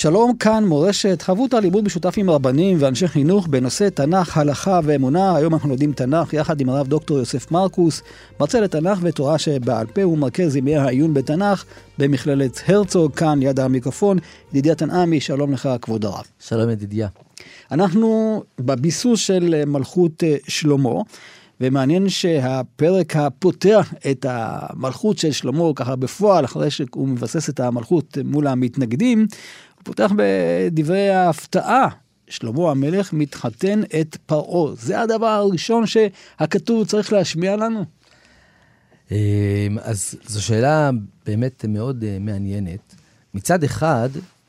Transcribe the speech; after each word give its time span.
שלום 0.00 0.36
כאן 0.36 0.64
מורשת, 0.64 1.22
חברותא 1.22 1.56
לימוד 1.56 1.84
משותף 1.84 2.14
עם 2.16 2.30
רבנים 2.30 2.76
ואנשי 2.80 3.08
חינוך 3.08 3.46
בנושא 3.46 3.88
תנ"ך, 3.88 4.36
הלכה 4.36 4.80
ואמונה. 4.84 5.36
היום 5.36 5.54
אנחנו 5.54 5.68
לומדים 5.68 5.92
תנ"ך 5.92 6.32
יחד 6.32 6.60
עם 6.60 6.68
הרב 6.68 6.86
דוקטור 6.86 7.18
יוסף 7.18 7.50
מרקוס, 7.50 8.02
מרצה 8.40 8.60
לתנ"ך 8.60 8.98
ותורה 9.02 9.38
שבעל 9.38 9.86
פה 9.86 10.06
ומרכז 10.06 10.56
ימי 10.56 10.76
העיון 10.76 11.14
בתנ"ך 11.14 11.64
במכללת 11.98 12.60
הרצוג, 12.66 13.14
כאן 13.14 13.38
ליד 13.38 13.60
המיקרופון. 13.60 14.18
ידידיה 14.50 14.74
תנעמי, 14.74 15.20
שלום 15.20 15.52
לך 15.52 15.68
כבוד 15.82 16.04
הרב. 16.04 16.24
שלום 16.40 16.70
ידידיה. 16.70 17.08
אנחנו 17.72 18.42
בביסוס 18.58 19.20
של 19.20 19.64
מלכות 19.66 20.24
אה, 20.24 20.36
שלמה. 20.48 21.00
ומעניין 21.60 22.08
שהפרק 22.08 23.16
הפותח 23.16 23.94
את 24.10 24.26
המלכות 24.28 25.18
של 25.18 25.32
שלמה 25.32 25.64
ככה 25.76 25.96
בפועל, 25.96 26.44
אחרי 26.44 26.70
שהוא 26.70 27.08
מבסס 27.08 27.48
את 27.48 27.60
המלכות 27.60 28.18
מול 28.24 28.46
המתנגדים, 28.46 29.18
הוא 29.18 29.26
פותח 29.88 30.12
בדברי 30.16 31.08
ההפתעה. 31.10 31.88
שלמה 32.28 32.70
המלך 32.70 33.12
מתחתן 33.12 33.80
את 34.00 34.16
פרעה. 34.26 34.74
זה 34.74 35.00
הדבר 35.00 35.26
הראשון 35.26 35.86
שהכתוב 35.86 36.86
צריך 36.86 37.12
להשמיע 37.12 37.56
לנו. 37.56 37.84
אמ, 39.10 39.16
אז 39.82 40.14
זו 40.26 40.44
שאלה 40.44 40.90
באמת 41.26 41.64
מאוד 41.68 42.04
אה, 42.04 42.18
מעניינת. 42.20 42.94
מצד 43.34 43.64
אחד, 43.64 44.08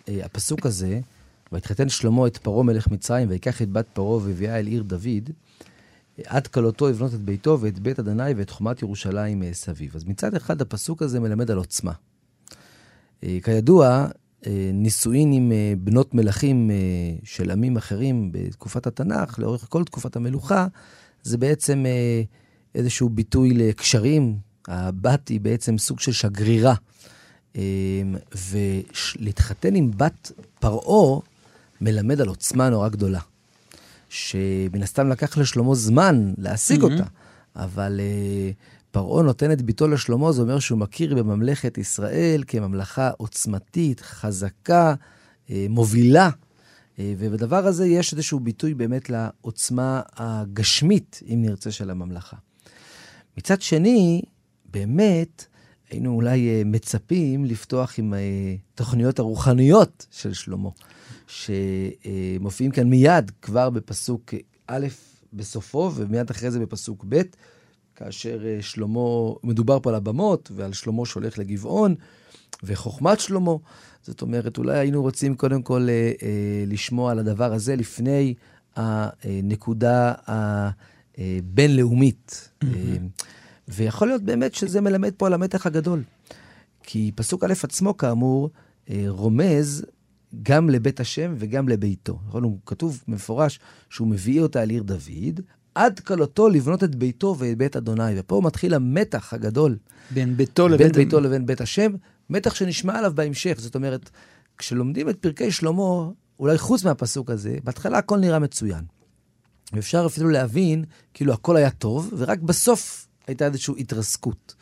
אה, 0.09 0.19
הפסוק 0.23 0.65
הזה, 0.65 0.99
ויתחתן 1.51 1.89
שלמה 1.89 2.27
את 2.27 2.37
פרעה 2.37 2.63
מלך 2.63 2.87
מצרים, 2.87 3.29
ויקח 3.29 3.61
את 3.61 3.69
בת 3.69 3.87
פרעה 3.93 4.17
והביאה 4.25 4.59
אל 4.59 4.67
עיר 4.67 4.83
דוד, 4.83 5.29
עד 6.25 6.47
כלותו 6.47 6.89
לבנות 6.89 7.13
את 7.13 7.21
ביתו 7.21 7.57
ואת 7.61 7.79
בית 7.79 7.99
אדוני 7.99 8.33
ואת 8.37 8.49
חומת 8.49 8.81
ירושלים 8.81 9.43
אה, 9.43 9.53
סביב. 9.53 9.95
אז 9.95 10.03
מצד 10.05 10.35
אחד 10.35 10.61
הפסוק 10.61 11.01
הזה 11.01 11.19
מלמד 11.19 11.51
על 11.51 11.57
עוצמה. 11.57 11.91
כידוע, 13.43 14.07
נישואין 14.73 15.31
עם 15.31 15.51
אה, 15.51 15.73
בנות 15.77 16.13
מלכים 16.13 16.71
אה, 16.71 16.75
של 17.23 17.51
עמים 17.51 17.77
אחרים 17.77 18.31
בתקופת 18.31 18.87
התנ"ך, 18.87 19.39
לאורך 19.39 19.65
כל 19.69 19.83
תקופת 19.83 20.15
המלוכה, 20.15 20.67
זה 21.23 21.37
בעצם 21.37 21.85
איזשהו 22.75 23.09
ביטוי 23.09 23.53
לקשרים. 23.53 24.37
הבת 24.67 25.27
היא 25.27 25.39
בעצם 25.41 25.77
סוג 25.77 25.99
של 25.99 26.11
שגרירה. 26.11 26.73
ולהתחתן 28.35 29.75
עם 29.75 29.91
בת 29.97 30.31
פרעה 30.59 31.19
מלמד 31.81 32.21
על 32.21 32.27
עוצמה 32.27 32.69
נורא 32.69 32.89
גדולה. 32.89 33.19
שמן 34.09 34.83
הסתם 34.83 35.09
לקח 35.09 35.37
לשלמה 35.37 35.75
זמן 35.75 36.33
להשיג 36.37 36.81
mm-hmm. 36.81 36.83
אותה, 36.83 37.03
אבל 37.55 37.99
פרעה 38.91 39.23
נותן 39.23 39.51
את 39.51 39.61
ביתו 39.61 39.87
לשלמה, 39.87 40.31
זה 40.31 40.41
אומר 40.41 40.59
שהוא 40.59 40.79
מכיר 40.79 41.15
בממלכת 41.15 41.77
ישראל 41.77 42.43
כממלכה 42.47 43.09
עוצמתית, 43.17 43.99
חזקה, 43.99 44.95
אה, 45.49 45.65
מובילה. 45.69 46.29
אה, 46.99 47.13
ובדבר 47.17 47.65
הזה 47.65 47.87
יש 47.87 48.13
איזשהו 48.13 48.39
ביטוי 48.39 48.73
באמת 48.73 49.09
לעוצמה 49.09 50.01
הגשמית, 50.15 51.19
אם 51.33 51.41
נרצה, 51.41 51.71
של 51.71 51.89
הממלכה. 51.89 52.37
מצד 53.37 53.61
שני, 53.61 54.21
באמת, 54.71 55.45
היינו 55.89 56.15
אולי 56.15 56.49
אה, 56.49 56.61
מצפים 56.65 57.45
לפתוח 57.45 57.99
עם 57.99 58.13
תוכניות 58.75 59.19
הרוחניות 59.19 60.05
של 60.11 60.33
שלמה, 60.33 60.69
שמופיעים 61.27 62.71
כאן 62.71 62.89
מיד, 62.89 63.31
כבר 63.41 63.69
בפסוק 63.69 64.33
א' 64.67 64.87
בסופו, 65.33 65.91
ומיד 65.95 66.29
אחרי 66.29 66.51
זה 66.51 66.59
בפסוק 66.59 67.05
ב', 67.09 67.21
כאשר 67.99 68.45
אה, 68.45 68.57
שלמה, 68.61 68.99
מדובר 69.43 69.79
פה 69.79 69.89
על 69.89 69.95
הבמות, 69.95 70.51
ועל 70.55 70.73
שלמה 70.73 71.05
שהולך 71.05 71.37
לגבעון, 71.37 71.95
וחוכמת 72.63 73.19
שלמה. 73.19 73.51
זאת 74.01 74.21
אומרת, 74.21 74.57
אולי 74.57 74.77
היינו 74.77 75.01
רוצים 75.01 75.35
קודם 75.35 75.61
כל 75.61 75.87
אה, 75.89 76.11
אה, 76.23 76.63
לשמוע 76.67 77.11
על 77.11 77.19
הדבר 77.19 77.53
הזה 77.53 77.75
לפני 77.75 78.33
הנקודה 78.75 80.13
הבינלאומית. 81.17 82.49
Mm-hmm. 82.63 82.67
ויכול 83.67 84.07
להיות 84.07 84.23
באמת 84.23 84.55
שזה 84.55 84.81
מלמד 84.81 85.13
פה 85.17 85.27
על 85.27 85.33
המתח 85.33 85.65
הגדול. 85.65 86.03
כי 86.83 87.11
פסוק 87.15 87.43
א' 87.43 87.53
עצמו, 87.63 87.97
כאמור, 87.97 88.49
רומז 89.07 89.85
גם 90.43 90.69
לבית 90.69 90.99
השם 90.99 91.33
וגם 91.37 91.69
לביתו. 91.69 92.19
נכון? 92.27 92.57
כתוב 92.65 93.03
מפורש 93.07 93.59
שהוא 93.89 94.07
מביא 94.07 94.41
אותה 94.41 94.61
על 94.61 94.69
עיר 94.69 94.83
דוד, 94.83 95.41
עד 95.79 95.99
כלותו 95.99 96.49
לבנות 96.49 96.83
את 96.83 96.95
ביתו 96.95 97.35
ואת 97.39 97.57
בית 97.57 97.75
אדוני. 97.75 98.19
ופה 98.19 98.41
מתחיל 98.43 98.73
המתח 98.73 99.33
הגדול. 99.33 99.77
בין 100.11 100.37
ביתו 100.37 100.67
לבין... 100.67 100.91
בין 100.91 101.05
ביתו 101.05 101.19
לבין 101.19 101.45
בית 101.45 101.61
השם, 101.61 101.91
מתח 102.29 102.55
שנשמע 102.55 102.97
עליו 102.97 103.11
בהמשך. 103.15 103.55
זאת 103.57 103.75
אומרת, 103.75 104.09
כשלומדים 104.57 105.09
את 105.09 105.17
פרקי 105.17 105.51
שלמה, 105.51 106.09
אולי 106.39 106.57
חוץ 106.57 106.83
מהפסוק 106.83 107.29
הזה, 107.29 107.57
בהתחלה 107.63 107.97
הכל 107.97 108.17
נראה 108.19 108.39
מצוין. 108.39 108.83
ואפשר 109.73 110.05
אפילו 110.05 110.29
להבין, 110.29 110.83
כאילו 111.13 111.33
הכל 111.33 111.57
היה 111.57 111.69
טוב, 111.69 112.13
ורק 112.17 112.39
בסוף 112.39 113.07
הייתה 113.27 113.45
איזושהי 113.45 113.73
התרסקות. 113.77 114.55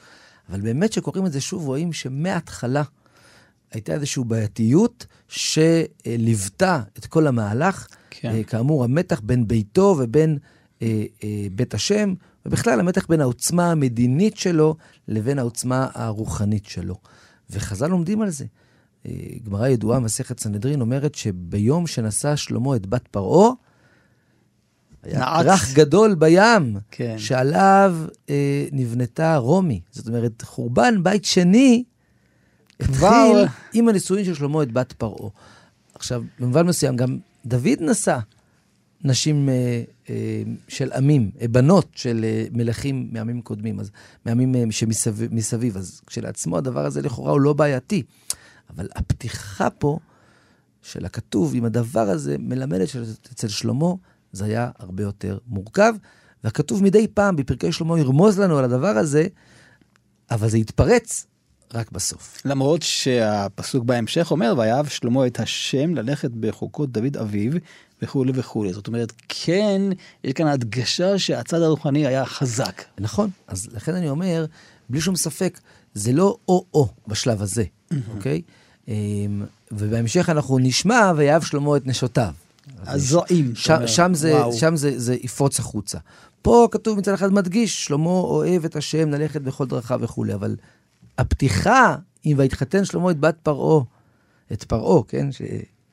אבל 0.50 0.62
באמת 0.62 0.92
כשקוראים 0.92 1.26
את 1.26 1.32
זה 1.32 1.42
שוב, 1.42 1.68
רואים 1.68 1.94
שמההתחלה 1.94 2.84
הייתה 3.72 3.94
איזושהי 3.94 4.24
בעייתיות 4.24 5.06
שליוותה 5.28 6.82
את 6.98 7.06
כל 7.06 7.28
המהלך. 7.28 7.88
כן. 8.10 8.32
אה, 8.32 8.44
כאמור, 8.44 8.84
המתח 8.84 9.22
בין 9.24 9.48
ביתו 9.48 9.96
ובין 10.00 10.38
בית 11.56 11.74
השם, 11.74 12.14
ובכלל 12.46 12.80
המתח 12.80 13.06
בין 13.10 13.22
העוצמה 13.22 13.72
המדינית 13.72 14.38
שלו 14.38 14.76
לבין 15.08 15.40
העוצמה 15.40 15.88
הרוחנית 15.94 16.66
שלו. 16.66 16.96
וחז"ל 17.50 17.88
לומדים 17.88 18.22
על 18.22 18.30
זה. 18.30 18.46
אה, 19.06 19.12
גמרא 19.44 19.68
ידועה, 19.68 20.00
מסכת 20.00 20.40
סנהדרין, 20.40 20.82
אומרת 20.82 21.16
שביום 21.16 21.88
שנשא 21.88 22.36
שלמה 22.36 22.76
את 22.76 22.86
בת 22.86 23.08
פרעה, 23.08 23.52
היה 25.04 25.42
רך 25.42 25.74
גדול 25.74 26.16
בים, 26.16 26.78
כן. 26.92 27.16
שעליו 27.18 27.96
אה, 28.30 28.66
נבנתה 28.72 29.38
רומי. 29.38 29.82
זאת 29.92 30.08
אומרת, 30.08 30.42
חורבן 30.42 31.04
בית 31.04 31.26
שני. 31.26 31.84
התחיל 32.80 33.46
עם 33.74 33.90
הנישואין 33.90 34.26
של 34.26 34.34
שלמה 34.34 34.64
את 34.64 34.72
בת 34.72 34.94
פרעה. 34.94 35.30
עכשיו, 35.96 36.24
במובן 36.40 36.68
מסוים, 36.68 36.96
גם 36.96 37.18
דוד 37.46 37.82
נשא 37.82 38.18
נשים 39.04 39.50
אה, 39.50 39.54
אה, 39.54 39.82
של 40.68 40.92
עמים, 40.92 41.32
אה, 41.42 41.48
בנות 41.48 41.88
של 41.96 42.26
אה, 42.26 42.46
מלכים 42.52 43.10
מעמים 43.12 43.42
קודמים, 43.42 43.80
אז 43.80 43.92
מעמים 44.26 44.56
אה, 44.56 44.64
שמסביב. 44.70 45.78
אז 45.78 46.02
כשלעצמו 46.08 46.58
הדבר 46.58 46.86
הזה 46.86 47.02
לכאורה 47.02 47.32
הוא 47.32 47.42
לא 47.42 47.54
בעייתי. 47.54 48.04
אבל 48.70 48.88
הפתיחה 48.96 49.70
פה 49.70 50.00
של 50.82 51.06
הכתוב 51.06 51.56
עם 51.56 51.66
הדבר 51.66 52.10
הזה 52.10 52.36
מלמדת 52.40 52.88
שאצל 52.88 53.48
שלמה 53.48 53.94
זה 54.32 54.46
היה 54.46 54.70
הרבה 54.80 55.04
יותר 55.04 55.38
מורכב. 55.48 55.94
והכתוב 56.44 56.84
מדי 56.84 57.08
פעם 57.08 57.36
בפרקי 57.36 57.72
שלמה 57.72 58.00
ירמוז 58.00 58.40
לנו 58.40 58.58
על 58.58 58.64
הדבר 58.64 58.98
הזה, 58.98 59.28
אבל 60.32 60.50
זה 60.50 60.58
יתפרץ 60.58 61.28
רק 61.74 61.92
בסוף. 61.92 62.42
למרות 62.46 62.82
שהפסוק 62.82 63.84
בהמשך 63.84 64.32
אומר, 64.32 64.54
ויאהב 64.58 64.88
שלמה 64.88 65.28
את 65.28 65.40
השם 65.40 65.96
ללכת 65.96 66.32
בחוקות 66.32 66.92
דוד 66.92 67.18
אביו, 67.18 67.52
וכולי 68.02 68.32
וכולי. 68.36 68.74
זאת 68.74 68.88
אומרת, 68.88 69.14
כן, 69.30 69.82
יש 70.24 70.34
כאן 70.34 70.48
הדגשה 70.48 71.20
שהצד 71.20 71.62
הרוחני 71.62 72.08
היה 72.08 72.26
חזק. 72.26 72.82
נכון, 73.00 73.30
אז 73.48 73.68
לכן 73.74 73.96
אני 73.96 74.10
אומר, 74.10 74.46
בלי 74.90 75.02
שום 75.02 75.16
ספק, 75.16 75.60
זה 75.94 76.14
לא 76.14 76.38
או-או 76.48 76.88
בשלב 77.08 77.42
הזה, 77.42 77.64
אוקיי? 78.16 78.42
אמ, 78.88 78.94
ובהמשך 79.72 80.30
אנחנו 80.30 80.58
נשמע, 80.60 81.12
ויאהב 81.16 81.42
שלמה 81.42 81.78
את 81.78 81.88
נשותיו. 81.88 82.34
הזועים. 82.82 83.56
שם, 83.88 84.14
זה, 84.14 84.40
שם 84.52 84.76
זה, 84.76 85.00
זה 85.00 85.16
יפרוץ 85.22 85.60
החוצה. 85.60 85.98
פה 86.42 86.68
כתוב 86.72 86.98
מצד 86.98 87.14
אחד 87.14 87.34
מדגיש, 87.34 87.86
שלמה 87.86 88.10
אוהב 88.10 88.66
את 88.66 88.76
השם, 88.76 89.10
ללכת 89.10 89.42
בכל 89.42 89.66
דרכיו 89.66 90.00
וכולי, 90.02 90.34
אבל 90.34 90.56
הפתיחה, 91.18 91.96
אם 92.26 92.36
ויתחתן 92.38 92.86
שלמה 92.86 93.12
את 93.12 93.20
בת 93.20 93.38
פרעה, 93.44 93.84
את 94.54 94.64
פרעה, 94.64 95.04
כן? 95.08 95.28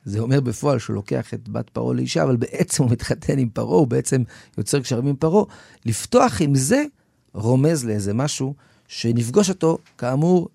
זה 0.05 0.19
אומר 0.19 0.39
בפועל 0.39 0.79
שהוא 0.79 0.95
לוקח 0.95 1.33
את 1.33 1.49
בת 1.49 1.69
פרעה 1.69 1.93
לאישה, 1.93 2.23
אבל 2.23 2.35
בעצם 2.35 2.83
הוא 2.83 2.91
מתחתן 2.91 3.37
עם 3.37 3.49
פרעה, 3.49 3.77
הוא 3.77 3.87
בעצם 3.87 4.23
יוצר 4.57 4.79
קשרים 4.79 5.07
עם 5.07 5.15
פרעה. 5.15 5.43
לפתוח 5.85 6.41
עם 6.41 6.55
זה, 6.55 6.83
רומז 7.33 7.85
לאיזה 7.85 8.13
משהו 8.13 8.53
שנפגוש 8.87 9.49
אותו, 9.49 9.77
כאמור, 9.97 10.49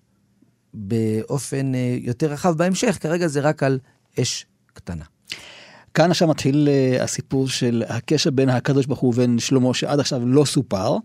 באופן 0.73 1.75
אה, 1.75 1.97
יותר 2.01 2.31
רחב 2.31 2.57
בהמשך, 2.57 2.97
כרגע 3.01 3.27
זה 3.27 3.39
רק 3.39 3.63
על 3.63 3.79
אש 4.19 4.45
קטנה. 4.73 5.05
כאן 5.93 6.11
עכשיו 6.11 6.27
מתחיל 6.27 6.67
uh, 6.67 7.01
הסיפור 7.01 7.47
של 7.47 7.83
הקשר 7.87 8.29
בין 8.29 8.49
הקדוש 8.49 8.85
ברוך 8.85 8.99
הוא 8.99 9.09
ובין 9.09 9.39
שלמה 9.39 9.73
שעד 9.73 9.99
עכשיו 9.99 10.27
לא 10.27 10.45
סופר. 10.45 10.97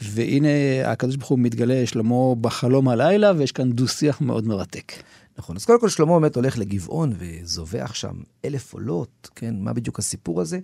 והנה 0.00 0.48
הקדוש 0.84 1.16
ברוך 1.16 1.28
הוא 1.28 1.38
מתגלה 1.38 1.86
שלמה 1.86 2.34
בחלום 2.40 2.88
הלילה 2.88 3.32
ויש 3.36 3.52
כאן 3.52 3.72
דו 3.72 3.88
שיח 3.88 4.20
מאוד 4.20 4.46
מרתק. 4.46 4.92
נכון, 5.38 5.56
אז 5.56 5.64
קודם 5.64 5.80
כל 5.80 5.88
שלמה 5.88 6.18
באמת 6.20 6.36
הולך 6.36 6.58
לגבעון 6.58 7.12
וזובח 7.18 7.94
שם 7.94 8.16
אלף 8.44 8.72
עולות, 8.72 9.30
כן, 9.34 9.54
מה 9.58 9.72
בדיוק 9.72 9.98
הסיפור 9.98 10.40
הזה? 10.40 10.58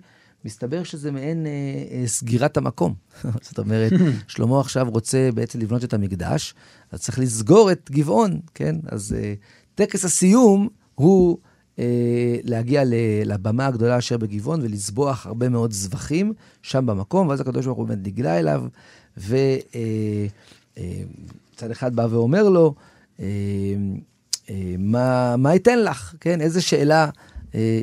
מסתבר 0.45 0.83
שזה 0.83 1.11
מעין 1.11 1.45
אה, 1.45 1.51
אה, 1.91 2.07
סגירת 2.07 2.57
המקום. 2.57 2.93
זאת 3.47 3.59
אומרת, 3.59 3.91
שלמה 4.27 4.59
עכשיו 4.59 4.87
רוצה 4.89 5.29
בעצם 5.35 5.59
לבנות 5.59 5.83
את 5.83 5.93
המקדש, 5.93 6.55
אז 6.91 7.01
צריך 7.01 7.19
לסגור 7.19 7.71
את 7.71 7.91
גבעון, 7.91 8.39
כן? 8.53 8.75
אז 8.87 9.15
אה, 9.17 9.33
טקס 9.75 10.05
הסיום 10.05 10.69
הוא 10.95 11.37
אה, 11.79 12.37
להגיע 12.43 12.83
לבמה 13.25 13.67
הגדולה 13.67 13.97
אשר 13.97 14.17
בגבעון 14.17 14.61
ולזבוח 14.61 15.25
הרבה 15.25 15.49
מאוד 15.49 15.71
זבחים 15.71 16.33
שם 16.61 16.85
במקום, 16.85 17.27
ואז 17.27 17.41
הקדוש 17.41 17.65
ברוך 17.65 17.77
הוא 17.77 17.87
באמת 17.87 18.07
נגלה 18.07 18.39
אליו, 18.39 18.63
וצד 19.17 19.33
אה, 20.77 21.71
אחד 21.71 21.95
בא 21.95 22.07
ואומר 22.09 22.49
לו, 22.49 22.75
מה, 24.77 25.35
מה 25.37 25.55
אתן 25.55 25.79
לך, 25.79 26.15
כן? 26.19 26.41
איזה 26.41 26.61
שאלה 26.61 27.09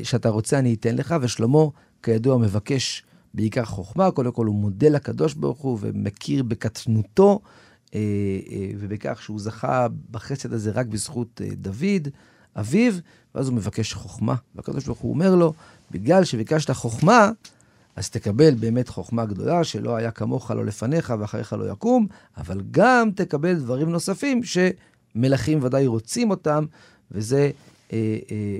שאתה 0.03 0.29
רוצה 0.29 0.59
אני 0.59 0.75
אתן 0.75 0.97
לך, 0.97 1.15
ושלמה, 1.21 1.65
כידוע, 2.03 2.39
מבקש 2.39 3.03
בעיקר 3.35 3.65
חוכמה, 3.65 4.11
קודם 4.11 4.33
כל 4.33 4.47
הוא 4.47 4.55
מודה 4.55 4.89
לקדוש 4.89 5.35
ברוך 5.35 5.59
הוא 5.59 5.79
ומכיר 5.81 6.43
בקטנותו. 6.43 7.41
ובכך 8.79 9.23
שהוא 9.23 9.41
זכה 9.41 9.87
בחסד 10.11 10.53
הזה 10.53 10.71
רק 10.71 10.87
בזכות 10.87 11.41
דוד, 11.53 12.09
אביו, 12.57 12.93
ואז 13.35 13.49
הוא 13.49 13.57
מבקש 13.57 13.93
חוכמה. 13.93 14.35
והקדוש 14.55 14.87
ברוך 14.87 14.99
הוא 14.99 15.13
אומר 15.13 15.35
לו, 15.35 15.53
בגלל 15.91 16.25
שביקשת 16.25 16.71
חוכמה, 16.71 17.31
אז 17.97 18.11
תקבל 18.11 18.55
באמת 18.55 18.89
חוכמה 18.89 19.25
גדולה, 19.25 19.65
שלא 19.65 19.97
היה 19.97 20.11
כמוך 20.11 20.51
לא 20.51 20.65
לפניך 20.65 21.15
ואחריך 21.19 21.53
לא 21.53 21.73
יקום, 21.73 22.07
אבל 22.37 22.63
גם 22.71 23.11
תקבל 23.15 23.55
דברים 23.55 23.91
נוספים 23.91 24.45
שמלכים 25.15 25.59
ודאי 25.63 25.87
רוצים 25.87 26.31
אותם, 26.31 26.65
וזה 27.11 27.51
אה, 27.93 28.19
אה, 28.31 28.59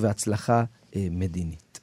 והצלחה 0.00 0.64
אה, 0.96 1.08
מדינית. 1.10 1.80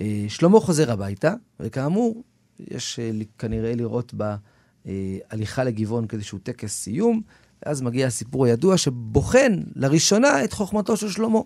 אה, 0.00 0.24
שלמה 0.28 0.60
חוזר 0.60 0.92
הביתה, 0.92 1.34
וכאמור, 1.60 2.22
יש 2.60 2.98
אה, 2.98 3.10
כנראה 3.38 3.74
לראות 3.74 4.14
בהליכה 4.14 5.64
לגבעון 5.64 6.06
כאיזשהו 6.06 6.38
טקס 6.38 6.72
סיום. 6.72 7.22
ואז 7.66 7.82
מגיע 7.82 8.06
הסיפור 8.06 8.46
הידוע 8.46 8.76
שבוחן 8.76 9.62
לראשונה 9.74 10.44
את 10.44 10.52
חוכמתו 10.52 10.96
של 10.96 11.10
שלמה. 11.10 11.38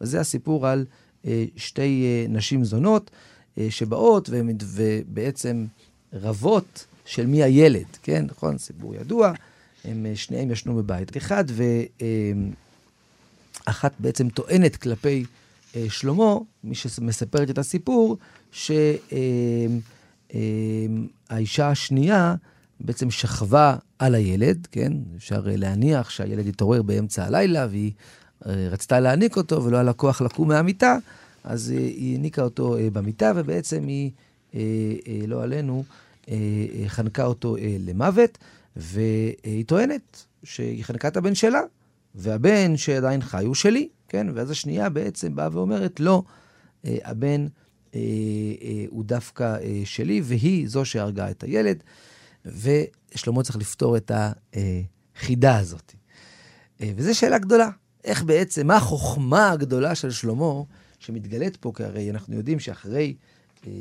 וזה 0.00 0.20
הסיפור 0.20 0.66
על 0.66 0.84
אה, 1.26 1.44
שתי 1.56 2.04
אה, 2.04 2.26
נשים 2.28 2.64
זונות 2.64 3.10
אה, 3.58 3.66
שבאות 3.70 4.30
ובעצם 4.32 5.66
רבות 6.12 6.86
של 7.04 7.26
מי 7.26 7.42
הילד, 7.42 7.86
כן? 8.02 8.26
נכון? 8.28 8.58
סיפור 8.58 8.94
ידוע. 8.94 9.32
הם 9.84 10.06
אה, 10.06 10.16
שניהם 10.16 10.50
ישנו 10.50 10.74
בבית 10.76 11.16
אחד, 11.16 11.44
ואחת 13.66 13.92
אה, 13.92 13.96
בעצם 13.98 14.28
טוענת 14.28 14.76
כלפי 14.76 15.24
אה, 15.76 15.86
שלמה, 15.88 16.34
מי 16.64 16.74
שמספרת 16.74 17.50
את 17.50 17.58
הסיפור, 17.58 18.16
שהאישה 18.52 18.88
השנייה 21.70 22.34
בעצם 22.80 23.10
שכבה 23.10 23.76
על 23.98 24.14
הילד, 24.14 24.68
כן? 24.72 24.92
אפשר 25.16 25.42
להניח 25.44 26.10
שהילד 26.10 26.46
התעורר 26.46 26.82
באמצע 26.82 27.24
הלילה 27.24 27.66
והיא 27.70 27.92
רצתה 28.46 29.00
להעניק 29.00 29.36
אותו 29.36 29.64
ולא 29.64 29.76
היה 29.76 29.82
לה 29.82 29.92
כוח 29.92 30.20
לקום 30.20 30.48
מהמיטה, 30.48 30.96
אז 31.44 31.70
היא 31.70 32.12
העניקה 32.12 32.42
אותו 32.42 32.76
במיטה 32.92 33.32
ובעצם 33.36 33.86
היא, 33.86 34.10
לא 35.26 35.42
עלינו, 35.42 35.84
חנקה 36.86 37.24
אותו 37.24 37.56
למוות, 37.60 38.38
והיא 38.76 39.64
טוענת 39.66 40.26
שהיא 40.44 40.84
חנקה 40.84 41.08
את 41.08 41.16
הבן 41.16 41.34
שלה, 41.34 41.60
והבן 42.14 42.76
שעדיין 42.76 43.22
חי 43.22 43.44
הוא 43.44 43.54
שלי, 43.54 43.88
כן? 44.08 44.26
ואז 44.34 44.50
השנייה 44.50 44.88
בעצם 44.88 45.34
באה 45.34 45.48
ואומרת, 45.52 46.00
לא, 46.00 46.22
הבן 46.84 47.46
הוא 48.88 49.04
דווקא 49.04 49.56
שלי, 49.84 50.20
והיא 50.24 50.68
זו 50.68 50.84
שהרגה 50.84 51.30
את 51.30 51.42
הילד. 51.42 51.82
ושלמה 52.44 53.42
צריך 53.42 53.56
לפתור 53.56 53.96
את 53.96 54.12
החידה 55.16 55.58
הזאת. 55.58 55.92
אה, 56.80 56.92
וזו 56.96 57.18
שאלה 57.18 57.38
גדולה. 57.38 57.70
איך 58.04 58.22
בעצם, 58.22 58.66
מה 58.66 58.76
החוכמה 58.76 59.50
הגדולה 59.50 59.94
של 59.94 60.10
שלמה 60.10 60.62
שמתגלית 60.98 61.56
פה? 61.56 61.72
כי 61.76 61.84
הרי 61.84 62.10
אנחנו 62.10 62.36
יודעים 62.36 62.60
שאחרי 62.60 63.14
אה, 63.66 63.72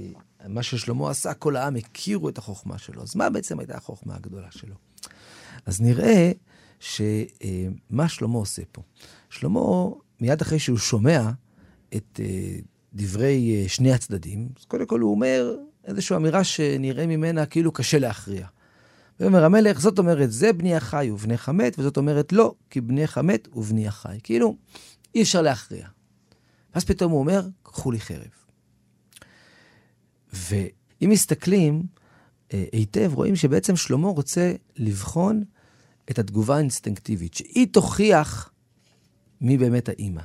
מה 0.48 0.64
ששלמה 0.64 1.10
עשה, 1.10 1.34
כל 1.34 1.56
העם 1.56 1.76
הכירו 1.76 2.30
את 2.30 2.38
החוכמה 2.38 2.78
שלו. 2.78 3.02
אז 3.02 3.16
מה 3.16 3.30
בעצם 3.30 3.60
הייתה 3.60 3.78
החוכמה 3.78 4.16
הגדולה 4.16 4.52
שלו? 4.52 4.76
אז 5.66 5.82
נראה 5.82 6.32
שמה 6.80 8.04
אה, 8.04 8.08
שלמה 8.08 8.38
עושה 8.38 8.62
פה. 8.72 8.82
שלמה, 9.30 9.60
מיד 10.20 10.42
אחרי 10.42 10.60
שהוא 10.60 10.78
שומע 10.78 11.30
את 11.96 12.20
דברי 12.94 13.66
שני 13.68 13.94
הצדדים, 13.94 14.50
אז 14.60 14.66
קודם 14.66 14.86
כל 14.86 15.00
הוא 15.00 15.12
אומר, 15.12 15.56
איזושהי 15.86 16.16
אמירה 16.16 16.44
שנראה 16.44 17.08
ממנה 17.08 17.46
כאילו 17.46 17.72
קשה 17.72 18.00
להכריע. 18.00 18.48
ואומר 19.20 19.44
המלך, 19.44 19.80
זאת 19.80 20.00
אומרת, 20.00 20.32
זה 20.32 20.54
בני 20.54 20.76
החי 20.76 21.10
ובני 21.12 21.38
חמת, 21.38 21.80
וזאת 21.80 21.98
אומרת, 21.98 22.34
לא, 22.34 22.54
כי 22.70 22.82
בני 22.82 23.08
חמת 23.08 23.48
ובני 23.54 23.88
החי. 23.88 24.18
כאילו, 24.24 24.56
אי 25.16 25.22
אפשר 25.22 25.42
להכריע. 25.42 25.88
ואז 26.74 26.86
פתאום 26.86 27.12
הוא 27.12 27.20
אומר, 27.20 27.48
קחו 27.64 27.92
לי 27.92 28.00
חרב. 28.00 28.39
ואם 30.34 31.10
מסתכלים 31.10 31.84
אה, 32.54 32.66
היטב, 32.72 33.12
רואים 33.14 33.36
שבעצם 33.36 33.76
שלמה 33.76 34.08
רוצה 34.08 34.54
לבחון 34.78 35.44
את 36.12 36.20
התגובה 36.20 36.56
האינסטינקטיבית, 36.56 37.34
שהיא 37.34 37.68
תוכיח 37.72 38.52
מי 39.42 39.58
באמת 39.58 39.90
האימא. 39.90 40.22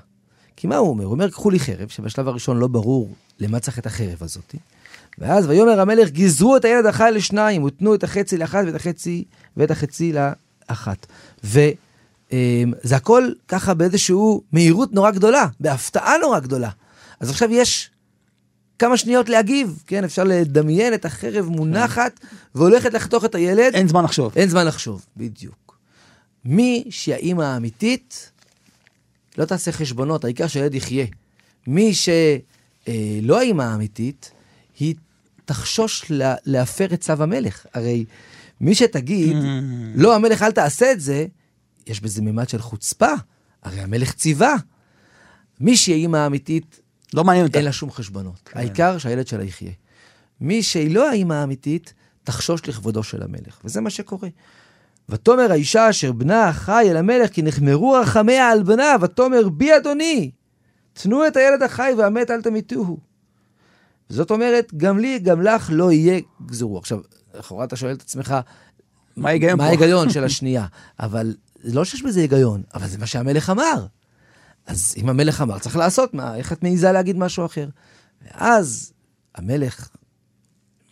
כי 0.56 0.67
מה 0.67 0.77
הוא 0.77 0.89
אומר? 0.89 1.05
הוא 1.05 1.12
אומר, 1.12 1.31
קחו 1.31 1.51
לי 1.51 1.61
חרב, 1.61 1.89
שבשלב 1.89 2.29
הראשון 2.29 2.59
לא 2.59 2.69
ברור 2.69 3.15
למה 3.39 3.61
צריך 3.61 3.79
את 3.79 3.87
החרב 3.87 4.19
הזאת. 4.21 4.55
ואז 5.19 5.47
ויאמר 5.47 5.81
המלך, 5.81 6.11
גזרו 6.11 6.57
את 6.57 6.65
הילד 6.65 6.87
החי 6.87 7.11
לשניים, 7.15 7.62
ותנו 7.62 7.95
את 7.95 8.05
החצי 8.05 8.37
לאחת 8.37 8.65
ואת 8.67 8.75
החצי, 8.75 9.25
ואת 9.57 9.71
החצי 9.71 10.12
לאחת. 10.12 11.07
וזה 11.45 11.73
אמ, 12.33 12.73
הכל 12.97 13.28
ככה 13.49 13.75
באיזושהי 13.75 14.17
מהירות 14.52 14.93
נורא 14.93 15.11
גדולה, 15.11 15.47
בהפתעה 15.61 16.19
נורא 16.19 16.38
גדולה. 16.38 16.71
אז 17.21 17.31
עכשיו 17.31 17.52
יש 17.52 17.90
כמה 18.78 18.97
שניות 18.97 19.28
להגיב, 19.28 19.83
כן? 19.87 20.04
אפשר 20.04 20.25
לדמיין 20.25 20.95
את 20.95 21.04
החרב 21.04 21.49
מונחת 21.49 22.21
והולכת 22.54 22.95
לחתוך 22.95 23.25
את 23.25 23.35
הילד. 23.35 23.75
אין 23.75 23.88
זמן 23.88 24.04
לחשוב. 24.04 24.33
אין 24.37 24.49
זמן 24.49 24.66
לחשוב, 24.66 25.07
בדיוק. 25.16 25.78
מי 26.45 26.85
שהאימא 26.90 27.43
האמיתית, 27.43 28.31
לא 29.38 29.45
תעשה 29.45 29.73
חשבונות, 29.73 30.25
העיקר 30.25 30.47
שהילד 30.47 30.75
יחיה. 30.75 31.07
מי 31.66 31.95
שלא 31.95 33.38
האימא 33.38 33.62
האמיתית, 33.62 34.31
היא 34.78 34.95
תחשוש 35.45 36.04
לה, 36.11 36.35
להפר 36.45 36.95
את 36.95 37.00
צו 37.00 37.12
המלך. 37.12 37.66
הרי 37.75 38.04
מי 38.61 38.75
שתגיד, 38.75 39.37
mm. 39.37 39.45
לא, 39.95 40.14
המלך, 40.14 40.43
אל 40.43 40.52
תעשה 40.52 40.93
את 40.93 41.00
זה, 41.00 41.26
יש 41.87 42.00
בזה 42.00 42.23
מימד 42.23 42.49
של 42.49 42.59
חוצפה. 42.59 43.12
הרי 43.62 43.81
המלך 43.81 44.12
ציווה. 44.12 44.54
מי 45.61 45.76
שהיא 45.76 45.95
אימא 45.95 46.16
האמיתית, 46.16 46.81
לא 47.14 47.25
מעניין 47.25 47.47
אותה. 47.47 47.59
אין 47.59 47.64
לה 47.64 47.73
שום 47.73 47.90
חשבונות. 47.90 48.40
כן. 48.44 48.59
העיקר 48.59 48.99
שהילד 48.99 49.26
שלה 49.26 49.44
יחיה. 49.44 49.73
מי 50.40 50.62
שהיא 50.62 50.94
לא 50.94 51.11
האימא 51.11 51.35
האמיתית, 51.35 51.94
תחשוש 52.25 52.68
לכבודו 52.68 53.02
של 53.02 53.23
המלך. 53.23 53.61
וזה 53.64 53.80
מה 53.80 53.90
שקורה. 53.90 54.28
ותאמר 55.09 55.52
האישה 55.52 55.90
אשר 55.90 56.12
בנה 56.12 56.52
חי 56.52 56.87
אל 56.90 56.97
המלך, 56.97 57.30
כי 57.30 57.42
נחמרו 57.42 57.92
רחמיה 57.92 58.50
על 58.50 58.62
בנה, 58.62 58.97
ותאמר 59.00 59.49
בי 59.49 59.76
אדוני, 59.76 60.30
תנו 60.92 61.26
את 61.26 61.37
הילד 61.37 61.62
החי 61.62 61.92
והמת 61.99 62.30
אל 62.30 62.42
תמיתוהו. 62.42 62.99
זאת 64.09 64.30
אומרת, 64.30 64.75
גם 64.76 64.99
לי, 64.99 65.18
גם 65.18 65.42
לך 65.42 65.68
לא 65.73 65.92
יהיה 65.92 66.21
גזרו. 66.47 66.78
עכשיו, 66.78 66.99
לכאורה 67.35 67.64
אתה 67.64 67.76
שואל 67.76 67.92
את 67.92 68.00
עצמך, 68.00 68.35
מה 69.16 69.28
ההיגיון 69.28 69.59
מה 69.59 69.66
ההיגיון 69.66 70.11
של 70.11 70.25
השנייה? 70.25 70.66
אבל 71.00 71.35
לא 71.64 71.85
שיש 71.85 72.02
בזה 72.02 72.21
היגיון, 72.21 72.62
אבל 72.75 72.87
זה 72.87 72.99
מה 72.99 73.06
שהמלך 73.06 73.50
אמר. 73.50 73.87
אז 74.66 74.94
אם 74.97 75.09
המלך 75.09 75.40
אמר, 75.40 75.59
צריך 75.59 75.76
לעשות, 75.76 76.14
מה, 76.14 76.37
איך 76.37 76.52
את 76.52 76.62
מעיזה 76.62 76.92
להגיד 76.92 77.16
משהו 77.16 77.47
אחר? 77.47 77.68
ואז 78.23 78.92
המלך 79.35 79.88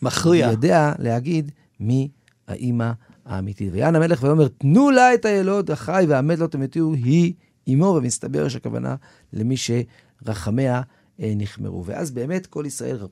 מכריע. 0.03 0.51
יודע 0.51 0.93
להגיד 0.99 1.51
מי 1.81 2.09
האימא 2.49 2.93
האמיתית. 3.25 3.73
ויען 3.73 3.97
המלך 3.97 4.23
ואומר, 4.23 4.49
תנו 4.49 4.91
לה 4.91 5.15
את 5.15 5.25
הילוד 5.25 5.71
החי 5.71 6.05
והמת 6.09 6.39
לא 6.39 6.47
תמתיהו, 6.47 6.95
היא 6.95 7.35
אמו, 7.69 7.85
ומסתבר 7.85 8.49
שהכוונה 8.49 8.97
למי 9.33 9.55
שרחמיה 9.57 10.83
אה, 11.21 11.33
נחמרו. 11.37 11.85
ואז 11.87 12.11
באמת 12.11 12.47
כל 12.47 12.65
ישראל 12.67 13.07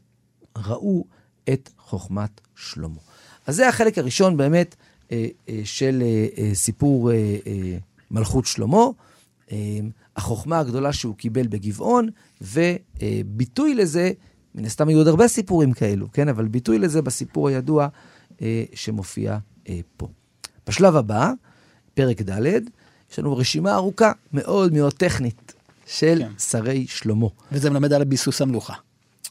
ראו 0.57 1.05
את 1.49 1.71
חוכמת 1.79 2.41
שלמה. 2.57 3.01
אז 3.47 3.57
זה 3.57 3.69
החלק 3.69 3.99
הראשון 3.99 4.37
באמת 4.37 4.77
אה, 5.13 5.27
אה, 5.49 5.61
של 5.65 6.03
אה, 6.03 6.27
אה, 6.39 6.55
סיפור 6.55 7.11
אה, 7.13 7.37
אה, 7.47 7.79
מלכות 8.11 8.47
שלמה, 8.47 8.85
אה, 9.53 9.79
החוכמה 10.17 10.59
הגדולה 10.59 10.93
שהוא 10.93 11.17
קיבל 11.17 11.47
בגבעון, 11.47 12.09
וביטוי 12.41 13.75
לזה, 13.75 14.13
מן 14.55 14.65
הסתם 14.65 14.89
היו 14.89 14.99
עוד 14.99 15.09
הרבה 15.09 15.29
סיפורים 15.29 15.73
כאלו, 15.73 16.13
כן? 16.13 16.29
אבל 16.29 16.49
ביטוי 16.49 16.79
לזה 16.79 17.03
בסיפור 17.03 17.49
הידוע 17.49 17.89
אה, 18.43 18.65
שמופיע 18.75 19.39
אה, 19.69 19.81
פה. 19.97 20.09
בשלב 20.67 20.97
הבא, 20.97 21.33
פרק 21.95 22.23
ד', 22.23 22.61
יש 23.13 23.19
לנו 23.19 23.37
רשימה 23.37 23.75
ארוכה, 23.75 24.13
מאוד 24.33 24.73
מאוד 24.73 24.93
טכנית, 24.93 25.53
של 25.87 26.19
כן. 26.19 26.39
שרי 26.39 26.87
שלמה. 26.89 27.27
וזה 27.53 27.71
מלמד 27.71 27.93
על 27.93 28.05
ביסוס 28.05 28.43
המלוכה. 28.43 28.75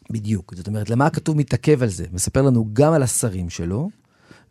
בדיוק. 0.09 0.53
זאת 0.55 0.67
אומרת, 0.67 0.89
למה 0.89 1.05
הכתוב 1.05 1.37
מתעכב 1.37 1.83
על 1.83 1.89
זה? 1.89 2.05
מספר 2.11 2.41
לנו 2.41 2.69
גם 2.73 2.93
על 2.93 3.03
השרים 3.03 3.49
שלו, 3.49 3.89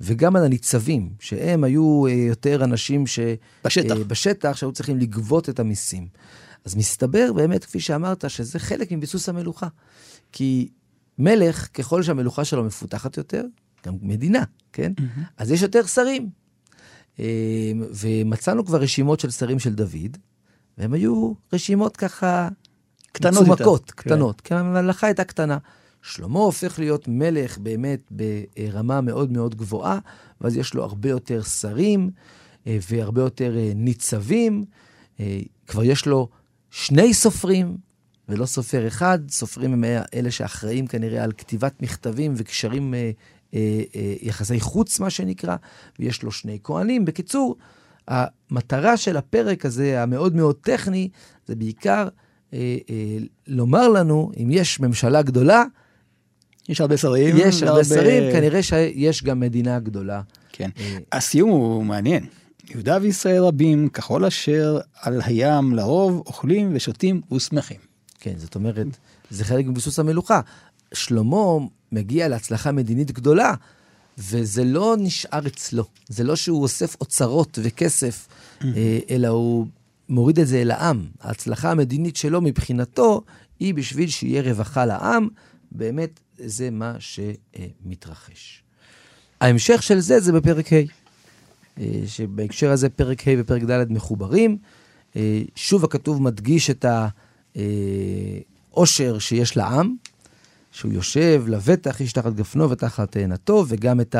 וגם 0.00 0.36
על 0.36 0.44
הניצבים, 0.44 1.10
שהם 1.20 1.64
היו 1.64 2.06
אה, 2.06 2.12
יותר 2.12 2.64
אנשים 2.64 3.06
ש... 3.06 3.18
בשטח. 3.64 3.96
אה, 3.96 4.04
בשטח, 4.04 4.56
שהיו 4.56 4.72
צריכים 4.72 4.98
לגבות 4.98 5.48
את 5.48 5.60
המיסים. 5.60 6.08
אז 6.64 6.74
מסתבר 6.76 7.32
באמת, 7.32 7.64
כפי 7.64 7.80
שאמרת, 7.80 8.30
שזה 8.30 8.58
חלק 8.58 8.92
מביסוס 8.92 9.28
המלוכה. 9.28 9.68
כי 10.32 10.68
מלך, 11.18 11.68
ככל 11.74 12.02
שהמלוכה 12.02 12.44
שלו 12.44 12.64
מפותחת 12.64 13.16
יותר, 13.16 13.44
גם 13.86 13.96
מדינה, 14.02 14.42
כן? 14.72 14.92
אז 15.36 15.50
יש 15.50 15.62
יותר 15.62 15.86
שרים. 15.86 16.30
אה, 17.20 17.72
ומצאנו 18.00 18.64
כבר 18.64 18.80
רשימות 18.80 19.20
של 19.20 19.30
שרים 19.30 19.58
של 19.58 19.74
דוד, 19.74 20.16
והם 20.78 20.92
היו 20.92 21.32
רשימות 21.52 21.96
ככה... 21.96 22.48
קטנות 23.12 23.34
יותר. 23.34 23.52
מצומקות, 23.52 23.90
כן. 23.90 24.02
קטנות, 24.02 24.40
כי 24.40 24.54
הממלכה 24.54 25.06
הייתה 25.06 25.24
קטנה. 25.24 25.58
שלמה 26.02 26.38
הופך 26.38 26.78
להיות 26.78 27.08
מלך 27.08 27.58
באמת 27.58 28.10
ברמה 28.10 29.00
מאוד 29.00 29.32
מאוד 29.32 29.54
גבוהה, 29.54 29.98
ואז 30.40 30.56
יש 30.56 30.74
לו 30.74 30.82
הרבה 30.84 31.08
יותר 31.08 31.42
שרים 31.42 32.10
אה, 32.66 32.78
והרבה 32.90 33.22
יותר 33.22 33.56
אה, 33.56 33.72
ניצבים. 33.74 34.64
אה, 35.20 35.40
כבר 35.66 35.84
יש 35.84 36.06
לו 36.06 36.28
שני 36.70 37.14
סופרים, 37.14 37.76
ולא 38.28 38.46
סופר 38.46 38.86
אחד. 38.86 39.18
סופרים 39.30 39.72
הם 39.72 39.84
אלה 40.14 40.30
שאחראים 40.30 40.86
כנראה 40.86 41.24
על 41.24 41.32
כתיבת 41.32 41.82
מכתבים 41.82 42.34
וקשרים, 42.36 42.94
יחסי 44.22 44.60
חוץ, 44.60 45.00
מה 45.00 45.10
שנקרא, 45.10 45.56
ויש 45.98 46.22
לו 46.22 46.32
שני 46.32 46.58
כהנים. 46.64 47.04
בקיצור, 47.04 47.56
המטרה 48.08 48.96
של 48.96 49.16
הפרק 49.16 49.66
הזה, 49.66 50.02
המאוד 50.02 50.36
מאוד 50.36 50.56
טכני, 50.56 51.08
זה 51.46 51.54
בעיקר 51.54 52.08
אה, 52.54 52.76
אה, 52.90 53.18
לומר 53.46 53.88
לנו, 53.88 54.30
אם 54.42 54.48
יש 54.50 54.80
ממשלה 54.80 55.22
גדולה, 55.22 55.64
יש 56.68 56.80
הרבה 56.80 56.96
שרים. 56.96 57.36
יש 57.38 57.62
הרבה 57.62 57.84
שרים, 57.84 58.32
כנראה 58.32 58.62
שיש 58.62 59.22
גם 59.22 59.40
מדינה 59.40 59.78
גדולה. 59.78 60.22
כן. 60.52 60.70
אה, 60.80 60.98
הסיום 61.12 61.50
הוא 61.50 61.84
מעניין. 61.84 62.26
יהודה 62.70 62.98
וישראל 63.02 63.42
רבים, 63.42 63.88
ככל 63.88 64.24
אשר 64.24 64.78
על 65.00 65.20
הים 65.24 65.74
לרוב, 65.74 66.22
אוכלים 66.26 66.70
ושותים 66.74 67.20
ושמחים. 67.32 67.76
כן, 68.20 68.34
זאת 68.36 68.54
אומרת, 68.54 68.86
זה 69.30 69.44
חלק 69.44 69.66
מביסוס 69.66 69.98
המלוכה. 69.98 70.40
שלמה 70.94 71.66
מגיע 71.92 72.28
להצלחה 72.28 72.72
מדינית 72.72 73.10
גדולה, 73.10 73.54
וזה 74.18 74.64
לא 74.64 74.96
נשאר 74.98 75.46
אצלו. 75.46 75.84
זה 76.08 76.24
לא 76.24 76.36
שהוא 76.36 76.62
אוסף 76.62 76.96
אוצרות 77.00 77.58
וכסף, 77.62 78.28
אה, 78.64 78.98
אלא 79.10 79.28
הוא 79.28 79.66
מוריד 80.08 80.38
את 80.38 80.46
זה 80.46 80.60
אל 80.62 80.70
העם. 80.70 81.06
ההצלחה 81.20 81.70
המדינית 81.70 82.16
שלו 82.16 82.40
מבחינתו 82.40 83.22
היא 83.60 83.74
בשביל 83.74 84.08
שיהיה 84.08 84.42
רווחה 84.42 84.86
לעם. 84.86 85.28
באמת, 85.72 86.20
זה 86.44 86.70
מה 86.70 86.94
שמתרחש. 86.98 88.62
ההמשך 89.40 89.82
של 89.82 90.00
זה 90.00 90.20
זה 90.20 90.32
בפרק 90.32 90.72
ה', 90.72 90.76
אה, 91.78 92.02
שבהקשר 92.06 92.70
הזה 92.70 92.88
פרק 92.88 93.28
ה' 93.28 93.30
ופרק 93.38 93.62
ד' 93.62 93.92
מחוברים. 93.92 94.58
אה, 95.16 95.42
שוב 95.54 95.84
הכתוב 95.84 96.22
מדגיש 96.22 96.70
את 96.70 96.84
העושר 98.74 99.18
שיש 99.18 99.56
לעם, 99.56 99.94
שהוא 100.72 100.92
יושב 100.92 101.44
לבטח, 101.46 102.00
איש 102.00 102.12
תחת 102.12 102.32
גפנו 102.32 102.70
ותחת 102.70 103.12
תאנתו, 103.12 103.64
וגם 103.68 104.00
את 104.00 104.16